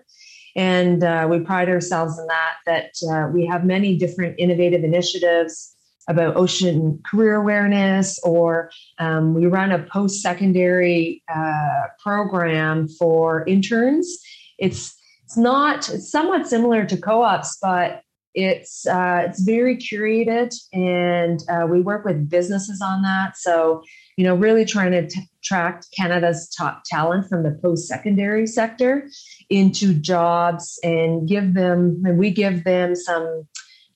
And 0.55 1.03
uh, 1.03 1.27
we 1.31 1.41
pride 1.41 1.69
ourselves 1.69 2.19
in 2.19 2.27
that, 2.27 2.55
that 2.67 2.93
uh, 3.11 3.31
we 3.33 3.47
have 3.47 3.65
many 3.65 3.97
different 3.97 4.35
innovative 4.39 4.85
initiatives 4.85 5.75
about 6.09 6.37
ocean 6.37 7.01
career 7.07 7.37
awareness, 7.37 8.19
or 8.25 8.71
um, 8.99 9.35
we 9.35 9.47
run 9.47 9.73
a 9.73 9.79
post 9.85 10.21
secondary 10.21 11.23
uh, 11.35 11.87
program 12.03 12.89
for 12.89 13.45
interns. 13.47 14.19
It's 14.59 14.95
it's 15.25 15.37
not 15.37 15.89
it's 15.89 16.11
somewhat 16.11 16.47
similar 16.47 16.85
to 16.85 16.97
co-ops, 16.97 17.57
but 17.63 18.03
it's 18.35 18.87
uh, 18.87 19.23
it's 19.27 19.43
very 19.43 19.77
curated, 19.77 20.55
and 20.73 21.41
uh, 21.49 21.67
we 21.67 21.81
work 21.81 22.05
with 22.05 22.29
businesses 22.29 22.83
on 22.83 23.03
that. 23.03 23.37
So 23.37 23.83
you 24.17 24.25
know, 24.25 24.35
really 24.35 24.65
trying 24.65 24.93
to 24.93 25.07
t- 25.07 25.29
attract 25.43 25.87
Canada's 25.97 26.49
top 26.57 26.83
talent 26.85 27.29
from 27.29 27.43
the 27.43 27.59
post 27.63 27.89
secondary 27.89 28.47
sector 28.47 29.09
into 29.51 29.95
jobs 29.95 30.79
and 30.83 31.29
give 31.29 31.55
them 31.55 32.03
and 32.05 32.19
we 32.19 32.31
give 32.31 32.65
them 32.65 32.95
some 32.95 33.47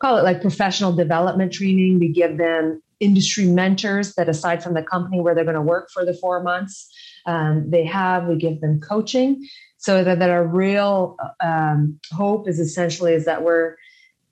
call 0.00 0.18
it 0.18 0.25
like 0.25 0.40
professional 0.40 0.92
development 0.92 1.52
training. 1.52 1.99
We 1.99 2.08
give 2.08 2.38
them 2.38 2.82
industry 3.00 3.46
mentors 3.46 4.14
that 4.14 4.28
aside 4.28 4.62
from 4.62 4.75
the 4.75 4.82
company 4.82 5.20
where 5.20 5.35
they're 5.35 5.44
going 5.44 5.54
to 5.54 5.62
work 5.62 5.90
for 5.92 6.04
the 6.04 6.14
four 6.14 6.42
months, 6.42 6.88
um, 7.26 7.70
they 7.70 7.85
have, 7.85 8.26
we 8.26 8.37
give 8.37 8.61
them 8.61 8.80
coaching 8.80 9.46
so 9.78 10.02
that, 10.02 10.18
that 10.18 10.30
our 10.30 10.46
real 10.46 11.16
um, 11.42 11.99
hope 12.12 12.49
is 12.49 12.58
essentially 12.58 13.12
is 13.12 13.25
that 13.26 13.42
we're 13.42 13.76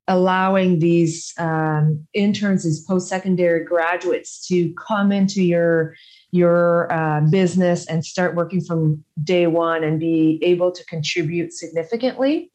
allowing 0.07 0.79
these 0.81 1.33
um, 1.39 2.07
interns, 2.13 2.65
these 2.65 2.85
post-secondary 2.85 3.65
graduates 3.65 4.47
to 4.49 4.73
come 4.75 5.13
into 5.13 5.43
your 5.43 5.95
your 6.31 6.93
uh, 6.93 7.21
business 7.31 7.87
and 7.87 8.05
start 8.05 8.35
working 8.35 8.61
from 8.61 9.05
day 9.23 9.47
one 9.47 9.85
and 9.85 10.01
be 10.01 10.41
able 10.43 10.73
to 10.73 10.85
contribute 10.87 11.53
significantly 11.53 12.51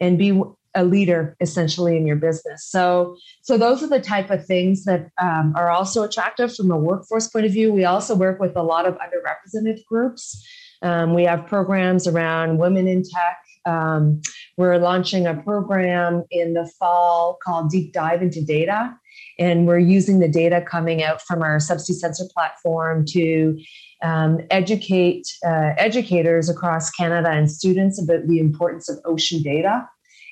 and 0.00 0.18
be 0.18 0.42
a 0.74 0.84
leader 0.84 1.36
essentially 1.40 1.96
in 1.96 2.04
your 2.04 2.16
business. 2.16 2.66
So, 2.66 3.16
so 3.42 3.56
those 3.56 3.80
are 3.82 3.86
the 3.86 4.00
type 4.00 4.30
of 4.30 4.44
things 4.44 4.84
that 4.84 5.08
um, 5.20 5.52
are 5.56 5.70
also 5.70 6.02
attractive 6.02 6.52
from 6.54 6.72
a 6.72 6.76
workforce 6.76 7.28
point 7.28 7.46
of 7.46 7.52
view. 7.52 7.72
We 7.72 7.84
also 7.84 8.16
work 8.16 8.40
with 8.40 8.56
a 8.56 8.62
lot 8.62 8.86
of 8.86 8.94
underrepresented 8.94 9.84
groups. 9.84 10.44
Um, 10.82 11.14
we 11.14 11.22
have 11.24 11.46
programs 11.46 12.08
around 12.08 12.58
women 12.58 12.88
in 12.88 13.04
tech. 13.04 13.38
Um, 13.64 14.20
we're 14.56 14.78
launching 14.78 15.26
a 15.26 15.34
program 15.34 16.24
in 16.30 16.54
the 16.54 16.70
fall 16.78 17.38
called 17.42 17.70
Deep 17.70 17.92
Dive 17.92 18.22
into 18.22 18.44
Data. 18.44 18.94
And 19.38 19.66
we're 19.66 19.78
using 19.78 20.20
the 20.20 20.28
data 20.28 20.62
coming 20.66 21.02
out 21.02 21.22
from 21.22 21.42
our 21.42 21.56
subsea 21.56 21.94
sensor 21.94 22.24
platform 22.32 23.04
to 23.08 23.58
um, 24.02 24.40
educate 24.50 25.26
uh, 25.44 25.72
educators 25.76 26.48
across 26.48 26.90
Canada 26.90 27.30
and 27.30 27.50
students 27.50 28.02
about 28.02 28.26
the 28.26 28.38
importance 28.38 28.88
of 28.88 28.98
ocean 29.04 29.42
data 29.42 29.88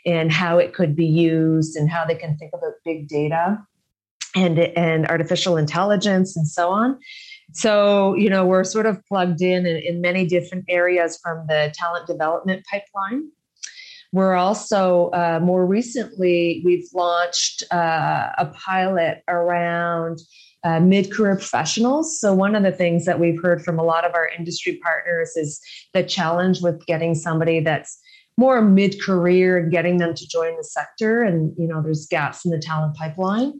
and 0.07 0.33
how 0.33 0.59
it 0.59 0.75
could 0.75 0.97
be 0.97 1.07
used 1.07 1.77
and 1.77 1.91
how 1.91 2.05
they 2.05 2.15
can 2.15 2.37
think 2.37 2.53
about 2.55 2.73
big 2.85 3.09
data 3.09 3.59
and 4.35 4.59
and 4.59 5.07
artificial 5.09 5.57
intelligence 5.57 6.37
and 6.37 6.47
so 6.47 6.71
on 6.71 6.99
so 7.53 8.15
you 8.15 8.31
know 8.31 8.45
we're 8.45 8.65
sort 8.65 8.87
of 8.87 9.05
plugged 9.07 9.43
in, 9.43 9.67
in 9.67 9.77
in, 9.77 10.01
many 10.01 10.27
different 10.27 10.65
areas 10.69 11.19
from 11.23 11.47
the 11.47 11.73
talent 11.75 12.07
development 12.07 12.65
pipeline. 12.71 13.29
We're 14.13 14.35
also 14.35 15.11
uh, 15.11 15.41
more 15.43 15.67
recently 15.67 16.63
we've 16.65 16.89
launched 16.95 17.63
uh, 17.71 18.31
a 18.39 18.47
pilot 18.47 19.23
around 19.29 20.21
uh, 20.65 20.81
mid-career 20.81 21.37
professionals. 21.37 22.21
So 22.21 22.35
one 22.35 22.55
of 22.55 22.63
the 22.63 22.73
things 22.73 23.07
that 23.07 23.19
we've 23.19 23.41
heard 23.41 23.63
from 23.65 23.79
a 23.79 23.85
lot 23.85 24.05
of 24.05 24.15
our 24.15 24.29
industry 24.29 24.79
partners 24.83 25.31
is 25.37 25.61
the 25.95 26.03
challenge 26.03 26.61
with 26.61 26.85
getting 26.87 27.15
somebody 27.15 27.61
that's 27.61 27.99
more 28.37 28.61
mid-career 28.61 29.59
and 29.59 29.71
getting 29.71 29.99
them 29.99 30.15
to 30.15 30.29
join 30.29 30.57
the 30.57 30.65
sector. 30.65 31.23
And 31.23 31.55
you 31.57 31.67
know 31.67 31.83
there's 31.83 32.07
gaps 32.07 32.45
in 32.45 32.51
the 32.51 32.59
talent 32.59 32.97
pipeline. 32.97 33.55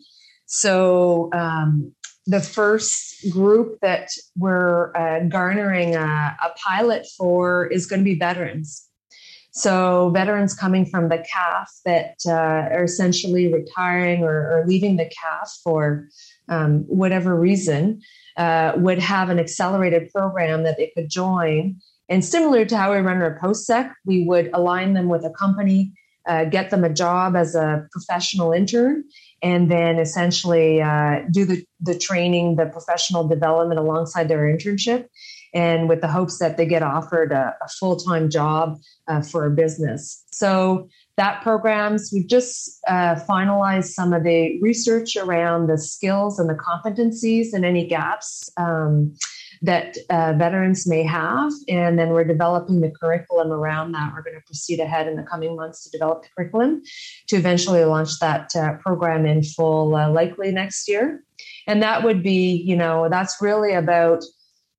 So 0.47 1.31
um, 1.33 1.95
the 2.31 2.41
first 2.41 3.29
group 3.31 3.79
that 3.81 4.09
we're 4.37 4.95
uh, 4.97 5.25
garnering 5.29 5.97
a, 5.97 6.37
a, 6.43 6.51
pilot 6.65 7.05
for 7.19 7.67
is 7.67 7.87
going 7.87 7.99
to 7.99 8.05
be 8.05 8.15
veterans. 8.15 8.87
So 9.51 10.11
veterans 10.11 10.55
coming 10.55 10.87
from 10.87 11.09
the 11.09 11.19
CAF 11.19 11.67
that 11.85 12.15
uh, 12.27 12.73
are 12.75 12.85
essentially 12.85 13.53
retiring 13.53 14.23
or, 14.23 14.61
or, 14.61 14.65
leaving 14.65 14.97
the 14.97 15.07
CAF 15.07 15.49
for 15.65 16.09
um, 16.49 16.85
whatever 16.87 17.35
reason 17.35 18.01
uh, 18.37 18.75
would 18.77 19.01
have 19.01 19.29
an 19.29 19.41
accelerated 19.41 20.09
program 20.15 20.63
that 20.63 20.77
they 20.77 20.93
could 20.95 21.11
join. 21.11 21.77
And 22.09 22.25
similar 22.25 22.65
to 22.65 22.77
how 22.77 22.93
we 22.93 22.99
run 22.99 23.21
our 23.23 23.41
post-sec, 23.41 23.93
we 24.07 24.25
would 24.25 24.51
align 24.55 24.95
them 24.95 25.09
with 25.09 25.25
a 25.25 25.31
company, 25.31 25.93
uh, 26.29 26.45
get 26.45 26.71
them 26.71 26.85
a 26.85 26.93
job 26.93 27.35
as 27.35 27.57
a 27.57 27.89
professional 27.91 28.53
intern, 28.53 29.03
and 29.43 29.71
then 29.71 29.99
essentially 29.99 30.83
uh, 30.83 31.21
do 31.31 31.45
the, 31.45 31.65
the 31.81 31.99
training, 31.99 32.57
the 32.57 32.67
professional 32.67 33.27
development 33.27 33.81
alongside 33.81 34.29
their 34.29 34.41
internship, 34.41 35.07
and 35.55 35.89
with 35.89 36.01
the 36.01 36.09
hopes 36.09 36.39
that 36.39 36.57
they 36.57 36.67
get 36.67 36.83
offered 36.83 37.33
a, 37.33 37.55
a 37.63 37.69
full-time 37.69 38.31
job 38.31 38.79
uh, 39.09 39.23
for 39.23 39.47
a 39.47 39.51
business. 39.51 40.25
So 40.31 40.89
that 41.17 41.43
programs, 41.43 42.11
we've 42.13 42.29
just 42.29 42.79
uh, 42.87 43.17
finalized 43.29 43.89
some 43.89 44.13
of 44.13 44.23
the 44.25 44.59
research 44.63 45.17
around 45.17 45.67
the 45.67 45.77
skills 45.77 46.39
and 46.39 46.49
the 46.49 46.55
competencies 46.55 47.49
and 47.53 47.65
any 47.65 47.87
gaps. 47.87 48.49
Um, 48.57 49.15
that 49.63 49.97
uh, 50.09 50.33
veterans 50.35 50.87
may 50.87 51.03
have. 51.03 51.53
And 51.69 51.99
then 51.99 52.11
we're 52.11 52.25
developing 52.25 52.81
the 52.81 52.91
curriculum 52.91 53.53
around 53.53 53.93
that. 53.93 54.13
We're 54.15 54.23
going 54.23 54.37
to 54.37 54.47
proceed 54.47 54.81
ahead 54.81 55.07
in 55.07 55.17
the 55.17 55.23
coming 55.23 55.55
months 55.55 55.85
to 55.85 55.91
develop 55.91 56.23
the 56.23 56.29
curriculum 56.35 56.83
to 57.29 57.37
eventually 57.37 57.85
launch 57.85 58.19
that 58.21 58.55
uh, 58.57 58.75
program 58.79 59.27
in 59.27 59.43
full, 59.43 59.95
uh, 59.95 60.11
likely 60.11 60.51
next 60.51 60.89
year. 60.89 61.23
And 61.67 61.83
that 61.83 62.03
would 62.05 62.23
be, 62.23 62.63
you 62.67 62.77
know, 62.77 63.09
that's 63.11 63.37
really 63.41 63.75
about 63.75 64.25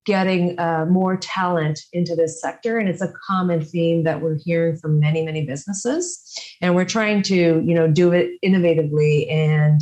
getting 0.05 0.59
uh, 0.59 0.85
more 0.89 1.15
talent 1.15 1.79
into 1.93 2.15
this 2.15 2.41
sector 2.41 2.79
and 2.79 2.89
it's 2.89 3.01
a 3.01 3.13
common 3.27 3.63
theme 3.63 4.03
that 4.03 4.19
we're 4.19 4.37
hearing 4.43 4.75
from 4.75 4.99
many 4.99 5.23
many 5.23 5.45
businesses 5.45 6.35
and 6.59 6.75
we're 6.75 6.85
trying 6.85 7.21
to 7.21 7.35
you 7.35 7.73
know 7.75 7.87
do 7.87 8.11
it 8.11 8.31
innovatively 8.43 9.31
and 9.31 9.81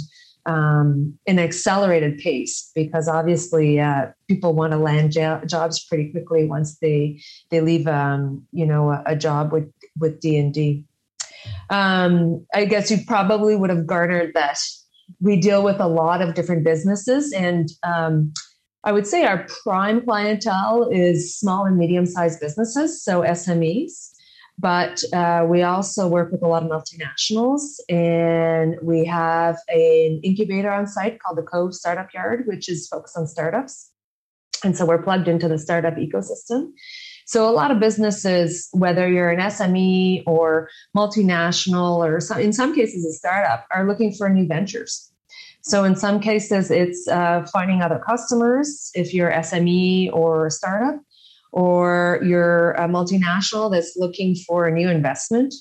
um, 0.50 1.18
an 1.28 1.38
accelerated 1.38 2.18
pace 2.18 2.72
because 2.74 3.08
obviously 3.08 3.80
uh, 3.80 4.08
people 4.28 4.56
want 4.56 4.72
to 4.74 4.80
land 4.80 5.12
jo- 5.12 5.42
jobs 5.46 5.86
pretty 5.86 6.10
quickly 6.10 6.46
once 6.46 6.80
they 6.80 7.22
they 7.52 7.62
leave 7.62 7.88
um, 7.88 8.48
you 8.52 8.66
know 8.66 8.90
a, 8.90 9.04
a, 9.06 9.16
job 9.16 9.52
with 9.54 9.72
with 10.00 10.20
DND. 10.20 10.84
Um, 11.70 12.46
I 12.54 12.66
guess 12.66 12.90
you 12.90 12.98
probably 13.06 13.56
would 13.56 13.70
have 13.70 13.86
garnered 13.86 14.34
that 14.34 14.58
we 15.22 15.40
deal 15.40 15.64
with 15.64 15.80
a 15.80 15.88
lot 15.88 16.22
of 16.24 16.34
different 16.34 16.64
businesses 16.64 17.32
and 17.32 17.70
um, 17.84 18.34
I 18.84 18.92
would 18.92 19.06
say 19.06 19.26
our 19.26 19.46
prime 19.64 20.04
clientele 20.04 20.90
is 20.92 21.38
small 21.38 21.66
and 21.66 21.78
medium 21.78 22.06
sized 22.06 22.40
businesses, 22.40 23.04
so 23.04 23.22
SMEs. 23.22 24.12
But 24.60 25.02
uh, 25.14 25.46
we 25.48 25.64
also 25.64 26.08
work 26.10 26.34
with 26.34 26.44
a 26.44 26.48
lot 26.48 26.64
of 26.64 26.70
multinationals, 26.70 27.62
and 27.88 28.76
we 28.82 29.06
have 29.06 29.56
an 29.70 30.20
incubator 30.22 30.70
on 30.70 30.86
site 30.86 31.22
called 31.22 31.38
the 31.38 31.44
Cove 31.44 31.74
Startup 31.74 32.14
Yard, 32.14 32.44
which 32.46 32.68
is 32.68 32.88
focused 32.88 33.18
on 33.18 33.26
startups. 33.26 33.90
And 34.66 34.76
so 34.76 34.86
we're 34.86 35.02
plugged 35.02 35.30
into 35.30 35.48
the 35.48 35.58
startup 35.58 35.96
ecosystem. 35.96 36.72
So 37.26 37.48
a 37.48 37.52
lot 37.52 37.72
of 37.72 37.80
businesses, 37.80 38.68
whether 38.74 39.08
you're 39.08 39.30
an 39.30 39.40
SME 39.40 40.24
or 40.28 40.68
multinational, 40.98 41.98
or 42.06 42.20
some, 42.20 42.40
in 42.40 42.52
some 42.52 42.76
cases 42.76 43.06
a 43.06 43.14
startup, 43.14 43.66
are 43.72 43.88
looking 43.88 44.14
for 44.14 44.28
new 44.28 44.46
ventures. 44.46 45.10
So 45.62 45.86
in 45.86 45.96
some 45.96 46.20
cases, 46.20 46.70
it's 46.70 47.08
uh, 47.08 47.46
finding 47.54 47.82
other 47.82 48.02
customers 48.06 48.92
if 48.94 49.14
you're 49.14 49.32
SME 49.32 50.12
or 50.12 50.50
startup 50.50 51.00
or 51.52 52.20
you're 52.24 52.72
a 52.72 52.88
multinational 52.88 53.72
that's 53.72 53.96
looking 53.98 54.36
for 54.48 54.68
a 54.68 54.72
new 54.72 54.90
investment, 54.90 55.54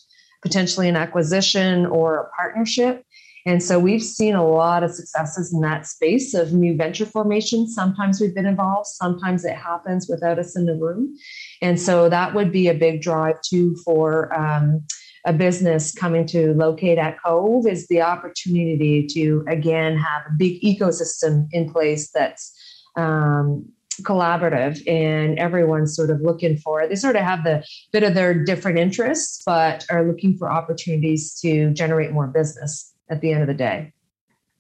potentially 0.43 0.89
an 0.89 0.97
acquisition 0.97 1.87
or 1.87 2.17
a 2.17 2.31
partnership. 2.37 3.05
And 3.47 3.63
so 3.63 3.79
we've 3.79 4.03
seen 4.03 4.35
a 4.35 4.47
lot 4.47 4.83
of 4.83 4.93
successes 4.93 5.55
in 5.55 5.63
that 5.63 5.87
space 5.87 6.35
of 6.35 6.53
new 6.53 6.77
venture 6.77 7.07
formation. 7.07 7.67
Sometimes 7.67 8.21
we've 8.21 8.35
been 8.35 8.45
involved, 8.45 8.89
sometimes 8.89 9.45
it 9.45 9.57
happens 9.57 10.07
without 10.09 10.39
us 10.39 10.57
in 10.57 10.67
the 10.67 10.75
room. 10.75 11.17
And 11.63 11.81
so 11.81 12.11
that 12.11 12.35
would 12.35 12.53
be 12.53 12.69
a 12.69 12.75
big 12.75 13.01
drive 13.01 13.41
too 13.41 13.75
for 13.85 14.39
um, 14.39 14.85
a 15.25 15.33
business 15.33 15.93
coming 15.93 16.27
to 16.27 16.53
locate 16.55 16.99
at 16.99 17.17
Cove 17.25 17.67
is 17.67 17.87
the 17.89 18.03
opportunity 18.03 19.07
to 19.07 19.45
again 19.49 19.97
have 19.97 20.23
a 20.27 20.35
big 20.37 20.61
ecosystem 20.63 21.47
in 21.53 21.71
place 21.71 22.11
that's 22.13 22.55
um, 22.97 23.67
collaborative 24.03 24.81
and 24.87 25.39
everyone's 25.39 25.95
sort 25.95 26.11
of 26.11 26.21
looking 26.21 26.57
for 26.57 26.87
they 26.87 26.95
sort 26.95 27.17
of 27.17 27.23
have 27.23 27.45
the 27.45 27.65
bit 27.93 28.03
of 28.03 28.15
their 28.15 28.35
different 28.45 28.79
interests 28.79 29.43
but 29.45 29.85
are 29.91 30.07
looking 30.07 30.37
for 30.37 30.51
opportunities 30.51 31.39
to 31.41 31.73
generate 31.73 32.13
more 32.13 32.27
business 32.27 32.95
at 33.11 33.21
the 33.21 33.33
end 33.33 33.43
of 33.43 33.49
the 33.49 33.55
day 33.55 33.93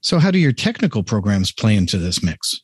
so 0.00 0.18
how 0.18 0.30
do 0.30 0.38
your 0.38 0.52
technical 0.52 1.02
programs 1.02 1.52
play 1.52 1.76
into 1.76 1.98
this 1.98 2.22
mix 2.22 2.62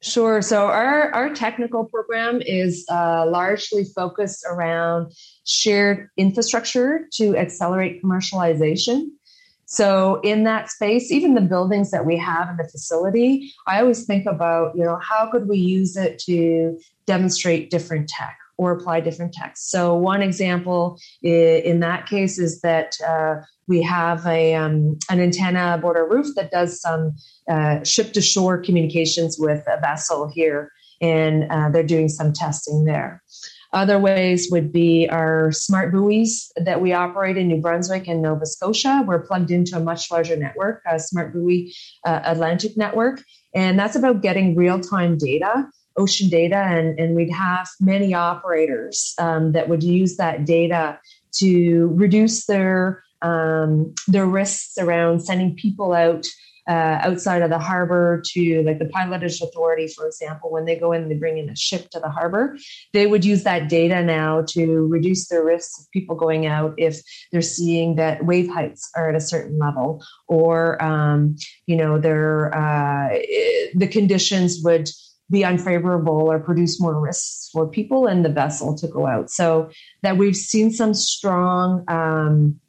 Sure. 0.00 0.40
So 0.42 0.66
our, 0.66 1.12
our 1.12 1.34
technical 1.34 1.84
program 1.84 2.40
is 2.40 2.86
uh, 2.88 3.26
largely 3.28 3.84
focused 3.84 4.46
around 4.48 5.12
shared 5.44 6.08
infrastructure 6.16 7.08
to 7.14 7.36
accelerate 7.36 8.00
commercialization. 8.02 9.08
So 9.70 10.20
in 10.22 10.44
that 10.44 10.70
space, 10.70 11.12
even 11.12 11.34
the 11.34 11.42
buildings 11.42 11.90
that 11.90 12.06
we 12.06 12.16
have 12.16 12.48
in 12.48 12.56
the 12.56 12.64
facility, 12.64 13.52
I 13.66 13.80
always 13.80 14.06
think 14.06 14.24
about, 14.24 14.74
you 14.74 14.82
know, 14.82 14.98
how 14.98 15.30
could 15.30 15.46
we 15.46 15.58
use 15.58 15.94
it 15.94 16.18
to 16.20 16.78
demonstrate 17.06 17.70
different 17.70 18.08
tech 18.08 18.38
or 18.56 18.72
apply 18.72 19.00
different 19.00 19.34
tech? 19.34 19.56
So 19.58 19.94
one 19.94 20.22
example 20.22 20.98
in 21.22 21.80
that 21.80 22.06
case 22.06 22.38
is 22.38 22.62
that 22.62 22.94
uh, 23.06 23.42
we 23.66 23.82
have 23.82 24.26
a 24.26 24.54
um, 24.54 24.98
an 25.10 25.20
antenna 25.20 25.74
aboard 25.74 25.98
our 25.98 26.08
roof 26.08 26.34
that 26.36 26.50
does 26.50 26.80
some 26.80 27.14
uh, 27.50 27.84
ship 27.84 28.14
to 28.14 28.22
shore 28.22 28.56
communications 28.56 29.36
with 29.38 29.62
a 29.68 29.78
vessel 29.82 30.30
here, 30.34 30.72
and 31.02 31.44
uh, 31.50 31.68
they're 31.68 31.82
doing 31.82 32.08
some 32.08 32.32
testing 32.32 32.86
there. 32.86 33.22
Other 33.72 33.98
ways 33.98 34.48
would 34.50 34.72
be 34.72 35.08
our 35.10 35.52
smart 35.52 35.92
buoys 35.92 36.50
that 36.56 36.80
we 36.80 36.94
operate 36.94 37.36
in 37.36 37.48
New 37.48 37.60
Brunswick 37.60 38.08
and 38.08 38.22
Nova 38.22 38.46
Scotia. 38.46 39.04
We're 39.06 39.20
plugged 39.20 39.50
into 39.50 39.76
a 39.76 39.80
much 39.80 40.10
larger 40.10 40.36
network, 40.36 40.82
a 40.90 40.98
smart 40.98 41.34
buoy 41.34 41.74
uh, 42.06 42.20
Atlantic 42.24 42.76
network, 42.78 43.22
and 43.54 43.78
that's 43.78 43.94
about 43.94 44.22
getting 44.22 44.56
real 44.56 44.80
time 44.80 45.18
data, 45.18 45.66
ocean 45.98 46.30
data, 46.30 46.56
and, 46.56 46.98
and 46.98 47.14
we'd 47.14 47.30
have 47.30 47.68
many 47.78 48.14
operators 48.14 49.14
um, 49.18 49.52
that 49.52 49.68
would 49.68 49.82
use 49.82 50.16
that 50.16 50.46
data 50.46 50.98
to 51.32 51.88
reduce 51.94 52.46
their 52.46 53.02
um, 53.20 53.94
their 54.06 54.26
risks 54.26 54.78
around 54.78 55.20
sending 55.20 55.56
people 55.56 55.92
out 55.92 56.24
uh, 56.68 56.98
outside 57.02 57.40
of 57.40 57.48
the 57.48 57.58
harbor 57.58 58.22
to 58.26 58.62
like 58.62 58.78
the 58.78 58.84
pilotage 58.84 59.40
authority, 59.40 59.88
for 59.88 60.06
example, 60.06 60.50
when 60.50 60.66
they 60.66 60.76
go 60.76 60.92
in, 60.92 61.08
they 61.08 61.14
bring 61.14 61.38
in 61.38 61.48
a 61.48 61.56
ship 61.56 61.88
to 61.90 61.98
the 61.98 62.10
harbor. 62.10 62.58
They 62.92 63.06
would 63.06 63.24
use 63.24 63.42
that 63.44 63.70
data 63.70 64.02
now 64.02 64.42
to 64.48 64.86
reduce 64.86 65.28
the 65.28 65.42
risks 65.42 65.80
of 65.80 65.90
people 65.92 66.14
going 66.14 66.46
out 66.46 66.74
if 66.76 67.00
they're 67.32 67.40
seeing 67.40 67.96
that 67.96 68.26
wave 68.26 68.50
heights 68.50 68.90
are 68.94 69.08
at 69.08 69.14
a 69.14 69.20
certain 69.20 69.58
level, 69.58 70.04
or 70.26 70.82
um, 70.82 71.36
you 71.66 71.76
know, 71.76 71.98
their 71.98 72.54
uh, 72.54 73.16
the 73.74 73.88
conditions 73.88 74.60
would 74.62 74.90
be 75.30 75.44
unfavorable 75.44 76.30
or 76.30 76.38
produce 76.38 76.80
more 76.80 77.00
risks 77.00 77.48
for 77.52 77.66
people 77.66 78.06
and 78.06 78.24
the 78.24 78.30
vessel 78.30 78.76
to 78.76 78.88
go 78.88 79.06
out. 79.06 79.30
So 79.30 79.70
that 80.02 80.18
we've 80.18 80.36
seen 80.36 80.70
some 80.70 80.92
strong. 80.92 81.84
Um, 81.88 82.60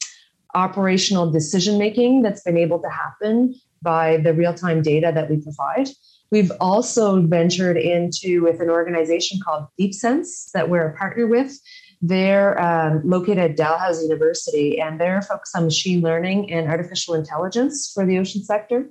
operational 0.56 1.30
decision 1.30 1.78
making 1.78 2.24
that's 2.24 2.42
been 2.42 2.58
able 2.58 2.80
to 2.80 2.90
happen 2.90 3.54
by 3.82 4.18
the 4.18 4.34
real 4.34 4.54
time 4.54 4.82
data 4.82 5.12
that 5.14 5.30
we 5.30 5.38
provide. 5.38 5.90
We've 6.32 6.52
also 6.60 7.22
ventured 7.22 7.78
into 7.78 8.44
with 8.44 8.62
an 8.62 8.70
organization 8.70 9.40
called 9.44 9.68
DeepSense 9.80 10.52
that 10.54 10.70
we're 10.70 10.90
a 10.90 10.98
partner 10.98 11.26
with. 11.26 11.60
They're 12.02 12.60
um, 12.62 13.02
located 13.04 13.40
at 13.40 13.58
Dalhousie 13.58 14.06
University 14.06 14.80
and 14.80 15.02
they're 15.02 15.22
focused 15.22 15.56
on 15.56 15.66
machine 15.66 16.02
learning 16.02 16.52
and 16.52 16.70
artificial 16.70 17.16
intelligence 17.16 17.92
for 17.94 18.06
the 18.06 18.20
ocean 18.20 18.44
sector. 18.44 18.90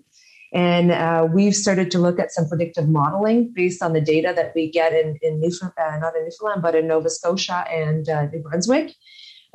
And 0.52 0.90
uh, 0.90 1.28
we've 1.32 1.54
started 1.54 1.90
to 1.92 1.98
look 1.98 2.18
at 2.18 2.32
some 2.32 2.48
predictive 2.48 2.88
modeling 2.88 3.52
based 3.54 3.82
on 3.82 3.92
the 3.92 4.00
data 4.00 4.32
that 4.34 4.52
we 4.54 4.70
get 4.70 4.92
in, 4.92 5.18
in 5.22 5.40
Newfoundland, 5.40 5.74
uh, 5.78 5.98
not 5.98 6.16
in 6.16 6.24
Newfoundland, 6.24 6.62
but 6.62 6.74
in 6.74 6.86
Nova 6.86 7.10
Scotia 7.10 7.66
and 7.70 8.08
uh, 8.08 8.26
New 8.26 8.40
Brunswick 8.40 8.94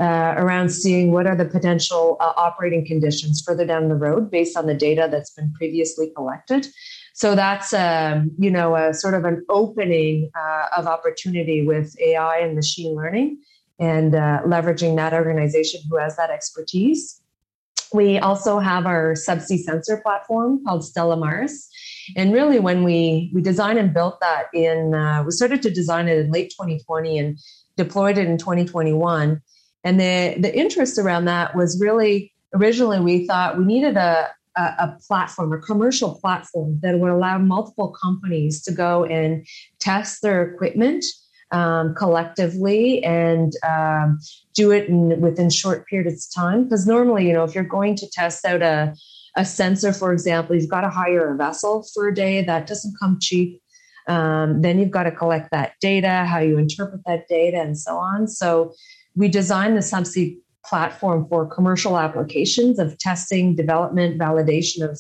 uh, 0.04 0.34
around 0.38 0.70
seeing 0.70 1.14
what 1.14 1.26
are 1.26 1.36
the 1.36 1.46
potential 1.46 2.18
uh, 2.20 2.34
operating 2.36 2.86
conditions 2.86 3.42
further 3.42 3.66
down 3.66 3.88
the 3.88 3.96
road 3.96 4.30
based 4.30 4.58
on 4.58 4.66
the 4.66 4.74
data 4.74 5.08
that's 5.10 5.30
been 5.30 5.54
previously 5.54 6.12
collected. 6.14 6.68
So 7.14 7.36
that's 7.36 7.74
um, 7.74 8.32
you 8.38 8.52
know 8.52 8.76
a 8.76 8.94
sort 8.94 9.14
of 9.14 9.24
an 9.24 9.46
opening 9.48 10.30
uh, 10.36 10.66
of 10.78 10.88
opportunity 10.88 11.66
with 11.66 11.96
AI 12.02 12.40
and 12.40 12.54
machine 12.54 12.96
learning, 12.96 13.38
and 13.80 14.14
uh, 14.14 14.42
leveraging 14.46 14.98
that 14.98 15.14
organization 15.14 15.80
who 15.90 15.96
has 15.98 16.18
that 16.18 16.30
expertise. 16.30 17.22
We 17.94 18.18
also 18.18 18.60
have 18.60 18.86
our 18.86 19.14
subsea 19.14 19.60
sensor 19.60 19.98
platform 19.98 20.64
called 20.66 20.84
Stella 20.84 21.16
Maris. 21.16 21.70
And 22.18 22.34
really, 22.34 22.60
when 22.60 22.84
we 22.84 23.32
we 23.34 23.42
designed 23.42 23.80
and 23.80 23.94
built 23.94 24.20
that 24.20 24.48
in, 24.54 24.94
uh, 24.94 25.24
we 25.24 25.32
started 25.32 25.62
to 25.62 25.70
design 25.70 26.10
it 26.10 26.18
in 26.18 26.32
late 26.32 26.50
2020 26.50 27.20
and 27.20 27.40
deployed 27.78 28.18
it 28.18 28.28
in 28.28 28.38
2021 28.38 29.42
and 29.84 30.00
the, 30.00 30.36
the 30.40 30.56
interest 30.58 30.98
around 30.98 31.26
that 31.26 31.56
was 31.56 31.80
really 31.80 32.32
originally 32.54 33.00
we 33.00 33.26
thought 33.28 33.58
we 33.58 33.66
needed 33.66 33.98
a, 33.98 34.30
a, 34.56 34.62
a 34.62 34.98
platform, 35.08 35.54
a 35.54 35.60
commercial 35.60 36.16
platform 36.20 36.80
that 36.82 37.00
would 37.00 37.12
allow 37.12 37.38
multiple 37.38 37.96
companies 38.02 38.62
to 38.64 38.72
go 38.72 39.06
and 39.06 39.46
test 39.80 40.22
their 40.22 40.44
equipment 40.44 41.04
um, 41.52 41.94
collectively 41.96 43.04
and 43.04 43.54
um, 43.68 44.20
do 44.54 44.72
it 44.72 44.90
in, 44.90 45.22
within 45.22 45.50
short 45.50 45.88
periods 45.88 46.28
of 46.28 46.44
time. 46.44 46.64
Because 46.64 46.88
normally, 46.88 47.28
you 47.28 47.34
know, 47.34 47.44
if 47.44 47.54
you're 47.56 47.64
going 47.64 47.96
to 47.98 48.10
test 48.10 48.46
out 48.46 48.62
a, 48.62 48.96
a 49.36 49.46
sensor, 49.46 49.94
for 49.94 50.14
example, 50.14 50.56
you've 50.56 50.70
got 50.70 50.82
to 50.82 50.90
hire 50.90 51.34
a 51.34 51.38
vessel 51.38 51.86
for 51.94 52.08
a 52.08 52.14
day. 52.14 52.44
That 52.44 52.68
doesn't 52.68 52.96
come 53.00 53.18
cheap. 53.22 53.62
Um, 54.08 54.62
then 54.62 54.80
you've 54.80 54.92
got 54.92 55.04
to 55.04 55.12
collect 55.12 55.52
that 55.52 55.74
data, 55.80 56.26
how 56.26 56.40
you 56.40 56.58
interpret 56.58 57.02
that 57.06 57.28
data, 57.30 57.58
and 57.58 57.78
so 57.78 57.98
on. 57.98 58.28
So 58.28 58.74
we 59.16 59.28
designed 59.28 59.76
the 59.76 59.82
subsea 59.82 60.38
platform 60.66 61.28
for 61.28 61.46
commercial 61.46 61.98
applications 61.98 62.80
of 62.80 62.98
testing, 62.98 63.56
development, 63.56 64.20
validation 64.20 64.88
of 64.88 65.00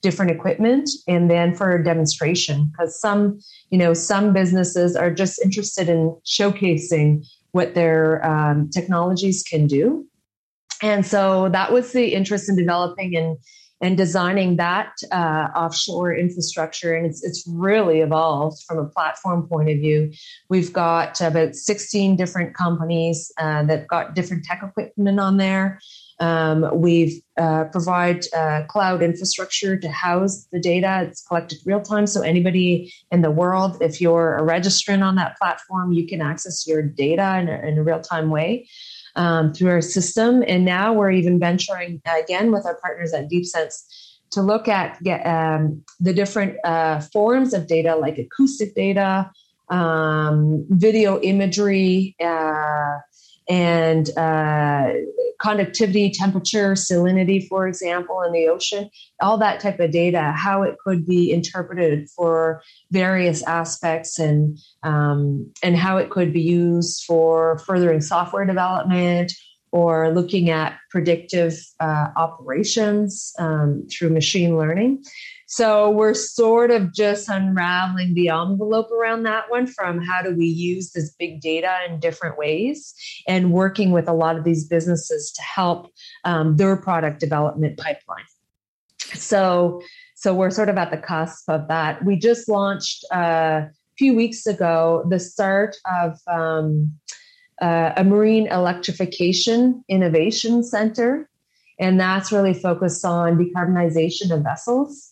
different 0.00 0.30
equipment 0.30 0.88
and 1.08 1.30
then 1.30 1.54
for 1.54 1.82
demonstration. 1.82 2.70
Because 2.70 3.00
some 3.00 3.40
you 3.70 3.78
know 3.78 3.94
some 3.94 4.32
businesses 4.32 4.96
are 4.96 5.12
just 5.12 5.40
interested 5.42 5.88
in 5.88 6.16
showcasing 6.24 7.26
what 7.52 7.74
their 7.74 8.24
um, 8.24 8.68
technologies 8.70 9.42
can 9.42 9.66
do. 9.66 10.06
And 10.82 11.04
so 11.04 11.48
that 11.48 11.72
was 11.72 11.92
the 11.92 12.14
interest 12.14 12.48
in 12.48 12.56
developing 12.56 13.16
and 13.16 13.36
and 13.80 13.96
designing 13.96 14.56
that 14.56 14.92
uh, 15.12 15.48
offshore 15.54 16.14
infrastructure. 16.14 16.94
And 16.94 17.06
it's, 17.06 17.22
it's 17.22 17.46
really 17.48 18.00
evolved 18.00 18.62
from 18.66 18.78
a 18.78 18.86
platform 18.86 19.46
point 19.48 19.70
of 19.70 19.78
view. 19.78 20.12
We've 20.48 20.72
got 20.72 21.20
about 21.20 21.54
16 21.54 22.16
different 22.16 22.54
companies 22.54 23.32
uh, 23.38 23.64
that 23.64 23.86
got 23.86 24.14
different 24.14 24.44
tech 24.44 24.62
equipment 24.62 25.20
on 25.20 25.36
there. 25.36 25.80
Um, 26.20 26.68
we 26.80 27.22
uh, 27.36 27.64
provide 27.70 28.24
uh, 28.34 28.62
cloud 28.68 29.02
infrastructure 29.04 29.78
to 29.78 29.88
house 29.88 30.48
the 30.50 30.58
data. 30.58 31.06
It's 31.08 31.22
collected 31.22 31.58
real 31.64 31.80
time. 31.80 32.08
So, 32.08 32.22
anybody 32.22 32.92
in 33.12 33.22
the 33.22 33.30
world, 33.30 33.76
if 33.80 34.00
you're 34.00 34.36
a 34.36 34.42
registrant 34.42 35.04
on 35.04 35.14
that 35.14 35.38
platform, 35.38 35.92
you 35.92 36.08
can 36.08 36.20
access 36.20 36.66
your 36.66 36.82
data 36.82 37.38
in 37.38 37.48
a, 37.48 37.68
in 37.68 37.78
a 37.78 37.84
real 37.84 38.00
time 38.00 38.30
way 38.30 38.66
um, 39.18 39.52
through 39.52 39.70
our 39.70 39.82
system. 39.82 40.42
And 40.46 40.64
now 40.64 40.94
we're 40.94 41.10
even 41.10 41.38
venturing 41.38 42.00
again 42.06 42.52
with 42.52 42.64
our 42.64 42.76
partners 42.80 43.12
at 43.12 43.28
DeepSense 43.28 43.84
to 44.30 44.42
look 44.42 44.68
at 44.68 45.02
get, 45.02 45.26
um, 45.26 45.82
the 46.00 46.14
different 46.14 46.56
uh, 46.64 47.00
forms 47.00 47.52
of 47.52 47.66
data 47.66 47.96
like 47.96 48.16
acoustic 48.18 48.74
data, 48.74 49.30
um, 49.68 50.64
video 50.70 51.20
imagery, 51.20 52.14
uh, 52.20 52.98
and 53.48 54.10
uh, 54.16 54.92
conductivity, 55.40 56.10
temperature, 56.10 56.72
salinity, 56.72 57.46
for 57.48 57.68
example, 57.68 58.22
in 58.22 58.32
the 58.32 58.48
ocean, 58.48 58.90
all 59.20 59.38
that 59.38 59.60
type 59.60 59.78
of 59.80 59.90
data, 59.90 60.32
how 60.36 60.62
it 60.62 60.76
could 60.84 61.06
be 61.06 61.32
interpreted 61.32 62.08
for 62.10 62.62
various 62.90 63.42
aspects 63.44 64.18
and 64.18 64.58
um, 64.82 65.50
and 65.62 65.76
how 65.76 65.96
it 65.96 66.10
could 66.10 66.32
be 66.32 66.42
used 66.42 67.04
for 67.04 67.58
furthering 67.60 68.00
software 68.00 68.44
development 68.44 69.32
or 69.70 70.10
looking 70.10 70.50
at 70.50 70.78
predictive 70.90 71.54
uh, 71.80 72.08
operations 72.16 73.32
um, 73.38 73.86
through 73.90 74.10
machine 74.10 74.56
learning. 74.56 75.02
So 75.50 75.88
we're 75.88 76.12
sort 76.12 76.70
of 76.70 76.92
just 76.92 77.30
unraveling 77.30 78.12
the 78.12 78.28
envelope 78.28 78.90
around 78.92 79.22
that 79.22 79.50
one 79.50 79.66
from 79.66 79.98
how 79.98 80.20
do 80.20 80.34
we 80.36 80.44
use 80.44 80.92
this 80.92 81.14
big 81.18 81.40
data 81.40 81.74
in 81.88 82.00
different 82.00 82.36
ways 82.36 82.94
and 83.26 83.50
working 83.50 83.90
with 83.90 84.08
a 84.08 84.12
lot 84.12 84.36
of 84.36 84.44
these 84.44 84.68
businesses 84.68 85.32
to 85.32 85.40
help 85.40 85.90
um, 86.24 86.58
their 86.58 86.76
product 86.76 87.18
development 87.18 87.78
pipeline. 87.78 88.26
So, 89.14 89.80
so 90.14 90.34
we're 90.34 90.50
sort 90.50 90.68
of 90.68 90.76
at 90.76 90.90
the 90.90 90.98
cusp 90.98 91.48
of 91.48 91.66
that. 91.68 92.04
We 92.04 92.18
just 92.18 92.46
launched 92.46 93.06
uh, 93.10 93.16
a 93.16 93.70
few 93.96 94.14
weeks 94.14 94.46
ago 94.46 95.06
the 95.08 95.18
start 95.18 95.76
of 95.90 96.18
um, 96.30 96.92
uh, 97.62 97.94
a 97.96 98.04
marine 98.04 98.48
electrification 98.48 99.82
innovation 99.88 100.62
center, 100.62 101.30
and 101.80 101.98
that's 101.98 102.32
really 102.32 102.52
focused 102.52 103.02
on 103.06 103.38
decarbonization 103.38 104.30
of 104.30 104.42
vessels. 104.42 105.07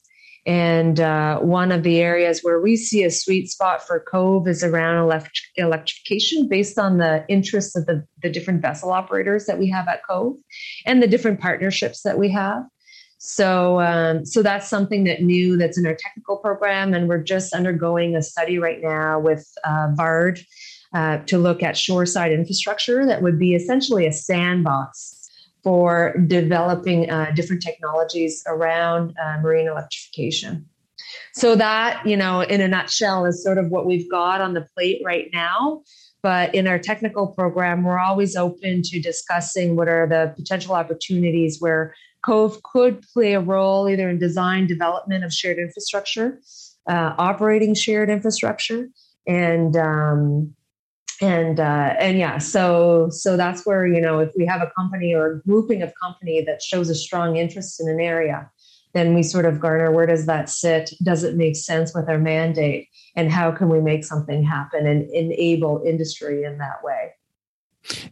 And 0.46 1.00
uh, 1.00 1.40
one 1.40 1.72
of 1.72 1.82
the 1.82 1.98
areas 1.98 2.40
where 2.40 2.60
we 2.60 2.76
see 2.76 3.02
a 3.02 3.10
sweet 3.10 3.50
spot 3.50 3.84
for 3.84 3.98
Cove 3.98 4.46
is 4.46 4.62
around 4.62 5.02
elect- 5.02 5.42
electrification 5.56 6.48
based 6.48 6.78
on 6.78 6.98
the 6.98 7.24
interests 7.28 7.74
of 7.74 7.86
the, 7.86 8.06
the 8.22 8.30
different 8.30 8.62
vessel 8.62 8.92
operators 8.92 9.46
that 9.46 9.58
we 9.58 9.68
have 9.70 9.88
at 9.88 10.06
Cove 10.08 10.36
and 10.86 11.02
the 11.02 11.08
different 11.08 11.40
partnerships 11.40 12.02
that 12.02 12.16
we 12.16 12.30
have. 12.30 12.62
So, 13.18 13.80
um, 13.80 14.24
so 14.24 14.40
that's 14.40 14.68
something 14.68 15.02
that 15.04 15.20
new 15.20 15.56
that's 15.56 15.78
in 15.78 15.86
our 15.86 15.96
technical 15.96 16.36
program, 16.36 16.94
and 16.94 17.08
we're 17.08 17.22
just 17.22 17.52
undergoing 17.52 18.14
a 18.14 18.22
study 18.22 18.58
right 18.58 18.80
now 18.80 19.18
with 19.18 19.44
uh, 19.64 19.88
VARD 19.96 20.44
uh, 20.94 21.18
to 21.26 21.38
look 21.38 21.62
at 21.62 21.76
shoreside 21.76 22.30
infrastructure 22.30 23.04
that 23.04 23.22
would 23.22 23.38
be 23.38 23.54
essentially 23.54 24.06
a 24.06 24.12
sandbox 24.12 25.25
for 25.66 26.14
developing 26.28 27.10
uh, 27.10 27.32
different 27.34 27.60
technologies 27.60 28.40
around 28.46 29.12
uh, 29.20 29.40
marine 29.42 29.66
electrification. 29.66 30.64
So 31.34 31.56
that, 31.56 32.06
you 32.06 32.16
know, 32.16 32.42
in 32.42 32.60
a 32.60 32.68
nutshell, 32.68 33.24
is 33.26 33.42
sort 33.42 33.58
of 33.58 33.66
what 33.70 33.84
we've 33.84 34.08
got 34.08 34.40
on 34.40 34.54
the 34.54 34.60
plate 34.60 35.02
right 35.04 35.28
now. 35.32 35.82
But 36.22 36.54
in 36.54 36.68
our 36.68 36.78
technical 36.78 37.26
program, 37.26 37.82
we're 37.82 37.98
always 37.98 38.36
open 38.36 38.82
to 38.82 39.00
discussing 39.00 39.74
what 39.74 39.88
are 39.88 40.06
the 40.06 40.32
potential 40.36 40.72
opportunities 40.72 41.56
where 41.58 41.96
Cove 42.24 42.62
could 42.62 43.02
play 43.12 43.32
a 43.32 43.40
role 43.40 43.88
either 43.88 44.08
in 44.08 44.20
design, 44.20 44.68
development 44.68 45.24
of 45.24 45.32
shared 45.32 45.58
infrastructure, 45.58 46.38
uh, 46.88 47.14
operating 47.18 47.74
shared 47.74 48.08
infrastructure, 48.08 48.86
and 49.26 49.76
um, 49.76 50.54
and 51.20 51.60
uh, 51.60 51.94
and 51.98 52.18
yeah 52.18 52.38
so 52.38 53.08
so 53.10 53.36
that's 53.36 53.64
where 53.64 53.86
you 53.86 54.00
know 54.00 54.18
if 54.18 54.30
we 54.36 54.44
have 54.46 54.60
a 54.60 54.70
company 54.76 55.14
or 55.14 55.26
a 55.26 55.40
grouping 55.40 55.82
of 55.82 55.92
company 56.02 56.42
that 56.42 56.62
shows 56.62 56.90
a 56.90 56.94
strong 56.94 57.36
interest 57.36 57.80
in 57.80 57.88
an 57.88 58.00
area 58.00 58.50
then 58.96 59.14
we 59.14 59.22
sort 59.22 59.44
of 59.44 59.60
garner 59.60 59.92
where 59.92 60.06
does 60.06 60.24
that 60.24 60.48
sit? 60.48 60.90
Does 61.02 61.22
it 61.22 61.36
make 61.36 61.54
sense 61.54 61.94
with 61.94 62.08
our 62.08 62.18
mandate? 62.18 62.88
And 63.14 63.30
how 63.30 63.52
can 63.52 63.68
we 63.68 63.78
make 63.80 64.06
something 64.06 64.42
happen 64.42 64.86
and 64.86 65.08
enable 65.10 65.82
industry 65.84 66.44
in 66.44 66.56
that 66.58 66.82
way? 66.82 67.12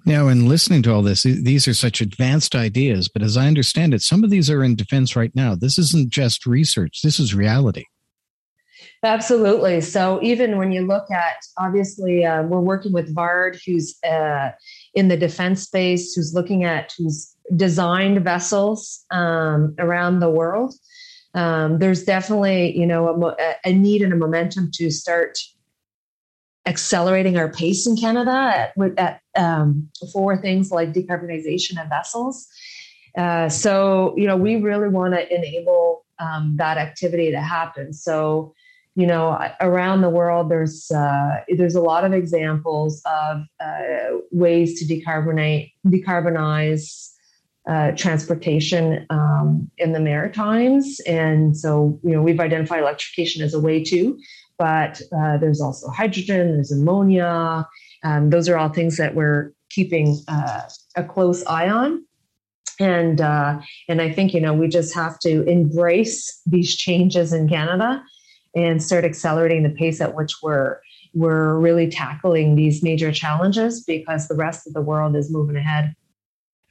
Now 0.05 0.29
in 0.29 0.47
listening 0.47 0.83
to 0.83 0.93
all 0.93 1.03
this 1.03 1.23
these 1.23 1.67
are 1.67 1.75
such 1.75 2.01
advanced 2.01 2.55
ideas 2.55 3.09
but 3.09 3.23
as 3.23 3.37
i 3.37 3.49
understand 3.49 3.93
it 3.93 4.03
some 4.03 4.23
of 4.23 4.31
these 4.31 4.49
are 4.49 4.63
in 4.63 4.77
defense 4.77 5.17
right 5.17 5.35
now. 5.35 5.55
This 5.55 5.79
isn't 5.79 6.11
just 6.11 6.47
research. 6.47 7.01
This 7.03 7.19
is 7.19 7.35
reality 7.35 7.85
Absolutely. 9.05 9.83
So 9.83 10.19
even 10.23 10.57
when 10.57 10.73
you 10.73 10.87
look 10.87 11.11
at, 11.11 11.37
obviously, 11.59 12.25
uh, 12.25 12.43
we're 12.45 12.61
working 12.61 12.93
with 12.93 13.15
Vard, 13.15 13.61
who's 13.67 14.03
uh, 14.03 14.53
in 14.95 15.09
the 15.09 15.17
defense 15.17 15.63
space, 15.63 16.15
who's 16.15 16.33
looking 16.33 16.65
at 16.65 16.95
who's 16.97 17.37
designed 17.55 18.25
vessels 18.25 19.05
um, 19.11 19.75
around 19.79 20.21
the 20.21 20.31
world. 20.31 20.75
Um, 21.35 21.81
there's 21.81 22.05
definitely, 22.05 22.79
you 22.79 22.87
know, 22.87 23.35
a, 23.39 23.55
a, 23.65 23.73
need 23.73 24.01
and 24.01 24.13
a 24.13 24.17
momentum 24.17 24.71
to 24.75 24.91
start 24.91 25.39
accelerating 26.65 27.37
our 27.37 27.53
pace 27.53 27.87
in 27.87 27.97
Canada 27.97 28.31
at, 28.31 28.73
at 28.97 29.21
um, 29.37 29.91
for 30.13 30.37
things 30.37 30.71
like 30.71 30.95
decarbonization 30.95 31.83
of 31.83 31.91
vessels. 31.91 32.49
Uh, 33.19 33.49
so, 33.51 34.15
you 34.17 34.27
know, 34.27 34.37
we 34.37 34.57
really 34.57 34.89
want 34.89 35.13
to 35.13 35.35
enable 35.35 36.07
um, 36.19 36.55
that 36.57 36.79
activity 36.79 37.33
to 37.33 37.41
happen. 37.41 37.93
So, 37.93 38.55
you 38.95 39.07
know 39.07 39.39
around 39.61 40.03
the 40.03 40.11
world 40.11 40.51
there's 40.51 40.91
uh, 40.91 41.41
there's 41.57 41.75
a 41.75 41.81
lot 41.81 42.05
of 42.05 42.13
examples 42.13 43.03
of 43.07 43.43
uh, 43.61 44.19
ways 44.31 44.79
to 44.79 44.85
decarbonate 44.85 45.73
decarbonize 45.87 47.11
uh, 47.67 47.93
transportation 47.93 49.07
um, 49.09 49.71
in 49.79 49.93
the 49.93 50.01
maritimes. 50.01 51.01
And 51.07 51.57
so 51.57 51.99
you 52.03 52.13
know 52.13 52.23
we've 52.23 52.41
identified 52.41 52.81
electrification 52.81 53.43
as 53.43 53.55
a 53.55 53.61
way 53.61 53.83
too 53.83 54.19
but 54.59 55.01
uh, 55.17 55.37
there's 55.39 55.61
also 55.61 55.89
hydrogen 55.89 56.55
there's 56.55 56.73
ammonia. 56.73 57.69
Um, 58.03 58.31
those 58.31 58.49
are 58.49 58.57
all 58.57 58.69
things 58.69 58.97
that 58.99 59.15
we're 59.15 59.53
keeping 59.71 60.21
uh, 60.29 60.63
a 60.97 61.05
close 61.05 61.45
eye 61.47 61.69
on. 61.69 62.05
And 62.81 63.21
uh, 63.21 63.61
and 63.89 64.03
I 64.03 64.11
think 64.11 64.35
you 64.35 64.41
know 64.41 64.53
we 64.53 64.69
just 64.69 64.95
have 64.95 65.19
to 65.21 65.43
embrace 65.49 66.41
these 66.45 66.75
changes 66.75 67.33
in 67.33 67.49
Canada 67.49 68.03
and 68.55 68.83
start 68.83 69.05
accelerating 69.05 69.63
the 69.63 69.71
pace 69.71 70.01
at 70.01 70.15
which 70.15 70.33
we're 70.43 70.81
we're 71.15 71.59
really 71.59 71.89
tackling 71.89 72.57
these 72.57 72.83
major 72.83 73.13
challenges 73.13 73.85
because 73.85 74.27
the 74.27 74.35
rest 74.35 74.67
of 74.67 74.75
the 74.75 74.83
world 74.83 75.15
is 75.15 75.31
moving 75.31 75.57
ahead. 75.57 75.95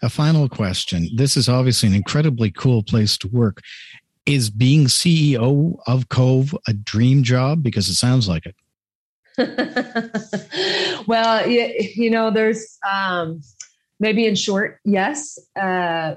A 0.02 0.10
final 0.10 0.50
question. 0.50 1.08
This 1.16 1.38
is 1.38 1.48
obviously 1.48 1.88
an 1.88 1.96
incredibly 1.96 2.52
cool 2.52 2.84
place 2.84 3.18
to 3.20 3.30
work. 3.30 3.62
Is 4.26 4.50
being 4.50 4.86
CEO 4.86 5.78
of 5.88 6.10
Cove 6.10 6.56
a 6.68 6.74
dream 6.74 7.24
job? 7.24 7.64
Because 7.64 7.88
it 7.88 7.96
sounds 7.96 8.28
like 8.28 8.46
it. 8.46 8.56
well, 11.08 11.48
you, 11.50 11.74
you 11.96 12.10
know, 12.10 12.32
there's 12.32 12.78
um, 12.90 13.42
maybe 14.00 14.26
in 14.26 14.36
short, 14.36 14.80
yes. 14.84 15.40
Uh, 15.60 16.16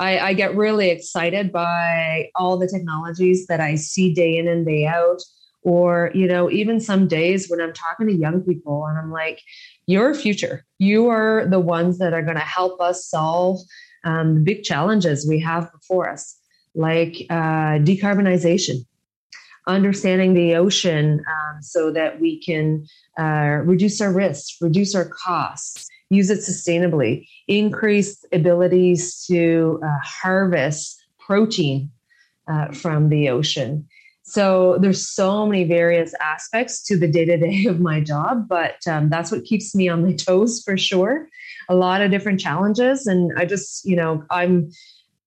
I, 0.00 0.18
I 0.18 0.32
get 0.32 0.56
really 0.56 0.88
excited 0.88 1.52
by 1.52 2.30
all 2.34 2.56
the 2.56 2.66
technologies 2.66 3.46
that 3.48 3.60
I 3.60 3.74
see 3.74 4.14
day 4.14 4.38
in 4.38 4.48
and 4.48 4.66
day 4.66 4.86
out. 4.86 5.22
Or, 5.62 6.10
you 6.14 6.26
know, 6.26 6.50
even 6.50 6.80
some 6.80 7.06
days 7.06 7.50
when 7.50 7.60
I'm 7.60 7.74
talking 7.74 8.06
to 8.06 8.14
young 8.14 8.40
people 8.40 8.86
and 8.86 8.98
I'm 8.98 9.12
like, 9.12 9.42
your 9.86 10.14
future, 10.14 10.64
you 10.78 11.08
are 11.08 11.46
the 11.46 11.60
ones 11.60 11.98
that 11.98 12.14
are 12.14 12.22
going 12.22 12.38
to 12.38 12.40
help 12.40 12.80
us 12.80 13.06
solve 13.06 13.60
um, 14.04 14.36
the 14.36 14.40
big 14.40 14.62
challenges 14.62 15.28
we 15.28 15.38
have 15.40 15.70
before 15.70 16.08
us, 16.08 16.34
like 16.74 17.26
uh, 17.28 17.76
decarbonization, 17.84 18.86
understanding 19.66 20.32
the 20.32 20.54
ocean 20.54 21.22
um, 21.28 21.60
so 21.60 21.92
that 21.92 22.22
we 22.22 22.42
can 22.42 22.86
uh, 23.18 23.60
reduce 23.62 24.00
our 24.00 24.10
risks, 24.10 24.56
reduce 24.62 24.94
our 24.94 25.10
costs, 25.10 25.90
use 26.10 26.28
it 26.28 26.40
sustainably, 26.40 27.26
increase 27.48 28.24
abilities 28.32 29.24
to 29.26 29.80
uh, 29.82 29.98
harvest 30.02 31.02
protein 31.18 31.90
uh, 32.48 32.72
from 32.72 33.08
the 33.08 33.28
ocean. 33.28 33.86
So 34.22 34.78
there's 34.80 35.08
so 35.08 35.46
many 35.46 35.64
various 35.64 36.14
aspects 36.20 36.82
to 36.84 36.96
the 36.96 37.08
day 37.08 37.24
to 37.24 37.36
day 37.36 37.64
of 37.66 37.80
my 37.80 38.00
job, 38.00 38.46
but 38.48 38.76
um, 38.86 39.08
that's 39.08 39.32
what 39.32 39.44
keeps 39.44 39.74
me 39.74 39.88
on 39.88 40.04
my 40.04 40.12
toes 40.12 40.62
for 40.64 40.76
sure. 40.76 41.28
A 41.68 41.74
lot 41.74 42.02
of 42.02 42.10
different 42.10 42.40
challenges, 42.40 43.06
and 43.06 43.32
I 43.36 43.44
just, 43.44 43.84
you 43.84 43.96
know, 43.96 44.24
I'm 44.30 44.70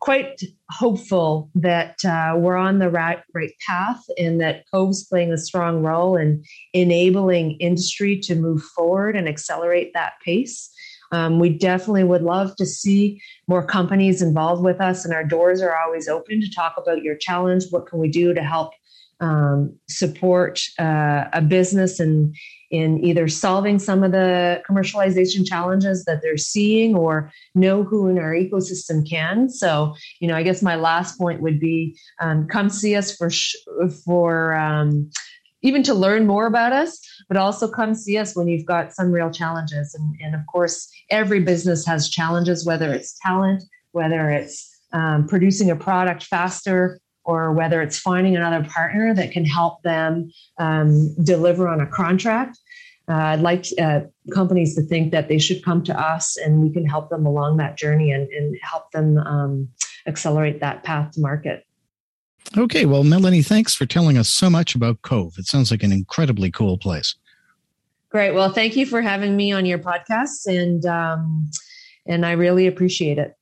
quite 0.03 0.41
hopeful 0.69 1.49
that 1.55 1.95
uh, 2.03 2.35
we're 2.37 2.57
on 2.57 2.79
the 2.79 2.89
right, 2.89 3.19
right 3.33 3.53
path 3.65 4.03
and 4.17 4.41
that 4.41 4.65
Cove's 4.69 5.05
playing 5.05 5.31
a 5.31 5.37
strong 5.37 5.81
role 5.81 6.17
in 6.17 6.43
enabling 6.73 7.51
industry 7.61 8.19
to 8.19 8.35
move 8.35 8.61
forward 8.75 9.15
and 9.15 9.29
accelerate 9.29 9.93
that 9.93 10.13
pace. 10.25 10.69
Um, 11.13 11.39
we 11.39 11.49
definitely 11.49 12.03
would 12.03 12.23
love 12.23 12.55
to 12.55 12.65
see 12.65 13.21
more 13.47 13.63
companies 13.63 14.21
involved 14.21 14.63
with 14.63 14.81
us, 14.81 15.05
and 15.05 15.13
our 15.13 15.23
doors 15.23 15.61
are 15.61 15.77
always 15.77 16.07
open 16.07 16.41
to 16.41 16.51
talk 16.51 16.73
about 16.75 17.03
your 17.03 17.15
challenge. 17.15 17.65
What 17.69 17.85
can 17.85 17.99
we 17.99 18.09
do 18.09 18.33
to 18.33 18.41
help 18.41 18.71
um, 19.19 19.77
support 19.87 20.59
uh, 20.79 21.25
a 21.31 21.41
business 21.41 21.99
and 21.99 22.35
in 22.71 23.05
either 23.05 23.27
solving 23.27 23.77
some 23.77 24.03
of 24.03 24.11
the 24.11 24.61
commercialization 24.67 25.47
challenges 25.47 26.05
that 26.05 26.23
they're 26.23 26.37
seeing 26.37 26.95
or 26.95 27.31
know 27.53 27.83
who 27.83 28.07
in 28.07 28.17
our 28.17 28.33
ecosystem 28.33 29.07
can. 29.07 29.47
So, 29.47 29.93
you 30.19 30.27
know, 30.27 30.35
I 30.35 30.41
guess 30.41 30.63
my 30.63 30.75
last 30.75 31.19
point 31.19 31.41
would 31.41 31.59
be 31.59 31.95
um, 32.19 32.47
come 32.47 32.71
see 32.71 32.95
us 32.95 33.15
for 33.15 33.29
sh- 33.29 33.55
for 34.03 34.55
um, 34.55 35.11
even 35.63 35.81
to 35.83 35.93
learn 35.93 36.27
more 36.27 36.45
about 36.45 36.73
us, 36.73 36.99
but 37.27 37.37
also 37.37 37.67
come 37.67 37.95
see 37.95 38.17
us 38.17 38.35
when 38.35 38.47
you've 38.47 38.65
got 38.65 38.93
some 38.93 39.11
real 39.11 39.31
challenges. 39.31 39.95
And, 39.95 40.15
and 40.21 40.35
of 40.35 40.41
course, 40.51 40.91
every 41.09 41.39
business 41.39 41.85
has 41.85 42.09
challenges, 42.09 42.65
whether 42.65 42.93
it's 42.93 43.17
talent, 43.19 43.63
whether 43.91 44.29
it's 44.29 44.69
um, 44.91 45.27
producing 45.27 45.71
a 45.71 45.75
product 45.75 46.23
faster, 46.23 46.99
or 47.25 47.53
whether 47.53 47.81
it's 47.81 47.97
finding 47.97 48.35
another 48.35 48.67
partner 48.69 49.13
that 49.13 49.31
can 49.31 49.45
help 49.45 49.81
them 49.83 50.29
um, 50.57 51.15
deliver 51.23 51.67
on 51.69 51.79
a 51.79 51.87
contract. 51.87 52.59
Uh, 53.07 53.13
I'd 53.13 53.41
like 53.41 53.65
uh, 53.81 54.01
companies 54.33 54.75
to 54.75 54.81
think 54.81 55.11
that 55.11 55.27
they 55.27 55.37
should 55.37 55.63
come 55.63 55.83
to 55.83 55.99
us 55.99 56.37
and 56.37 56.61
we 56.61 56.71
can 56.71 56.85
help 56.85 57.09
them 57.09 57.25
along 57.25 57.57
that 57.57 57.77
journey 57.77 58.11
and, 58.11 58.29
and 58.29 58.57
help 58.61 58.91
them 58.91 59.17
um, 59.17 59.69
accelerate 60.05 60.59
that 60.59 60.83
path 60.83 61.11
to 61.11 61.21
market. 61.21 61.65
Okay, 62.57 62.85
well, 62.85 63.03
Melanie, 63.03 63.41
thanks 63.41 63.73
for 63.73 63.85
telling 63.85 64.17
us 64.17 64.29
so 64.29 64.49
much 64.49 64.75
about 64.75 65.01
Cove. 65.01 65.35
It 65.37 65.45
sounds 65.45 65.71
like 65.71 65.83
an 65.83 65.91
incredibly 65.91 66.51
cool 66.51 66.77
place. 66.77 67.15
Great. 68.09 68.33
Well, 68.33 68.51
thank 68.51 68.75
you 68.75 68.85
for 68.85 69.01
having 69.01 69.35
me 69.35 69.51
on 69.51 69.65
your 69.65 69.79
podcast, 69.79 70.45
and 70.45 70.85
um, 70.85 71.49
and 72.05 72.25
I 72.25 72.33
really 72.33 72.67
appreciate 72.67 73.17
it. 73.17 73.35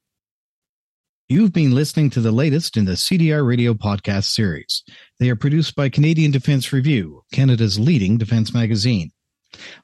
You've 1.27 1.53
been 1.53 1.71
listening 1.71 2.09
to 2.11 2.21
the 2.21 2.31
latest 2.31 2.77
in 2.77 2.85
the 2.85 2.93
CDR 2.93 3.45
Radio 3.45 3.73
podcast 3.73 4.25
series. 4.25 4.83
They 5.19 5.29
are 5.29 5.35
produced 5.35 5.75
by 5.75 5.89
Canadian 5.89 6.31
Defence 6.31 6.73
Review, 6.73 7.23
Canada's 7.31 7.79
leading 7.79 8.17
defense 8.17 8.53
magazine. 8.53 9.11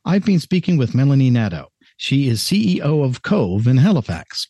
I've 0.06 0.26
been 0.26 0.40
speaking 0.40 0.78
with 0.78 0.96
Melanie 0.96 1.30
Nadeau. 1.30 1.68
She 1.98 2.28
is 2.28 2.42
CEO 2.42 3.04
of 3.04 3.24
Cove 3.24 3.68
in 3.68 3.78
Halifax. 3.78 4.50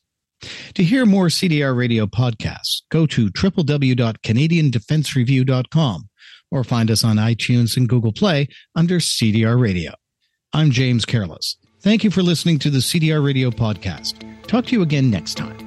To 0.76 0.84
hear 0.84 1.06
more 1.06 1.28
CDR 1.28 1.76
Radio 1.76 2.06
podcasts, 2.06 2.82
go 2.91 3.06
to 3.08 3.30
www.canadiandefencereview.com 3.30 6.10
or 6.52 6.63
find 6.63 6.91
us 6.91 7.04
on 7.04 7.17
iTunes 7.17 7.76
and 7.76 7.89
Google 7.89 8.13
Play 8.13 8.47
under 8.76 9.00
CDR 9.00 9.60
Radio. 9.60 9.93
I'm 10.54 10.71
James 10.71 11.06
Careless. 11.06 11.58
Thank 11.82 12.04
you 12.04 12.12
for 12.12 12.21
listening 12.21 12.60
to 12.60 12.69
the 12.69 12.80
CDR 12.80 13.23
Radio 13.23 13.50
podcast. 13.50 14.23
Talk 14.47 14.65
to 14.67 14.73
you 14.73 14.82
again 14.82 15.10
next 15.10 15.36
time. 15.36 15.58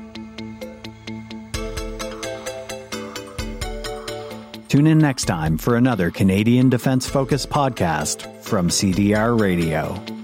Tune 4.68 4.86
in 4.86 4.98
next 4.98 5.24
time 5.24 5.58
for 5.58 5.76
another 5.76 6.12
Canadian 6.12 6.70
Defense 6.70 7.08
Focus 7.08 7.44
podcast 7.44 8.44
from 8.44 8.68
CDR 8.68 9.38
Radio. 9.38 10.19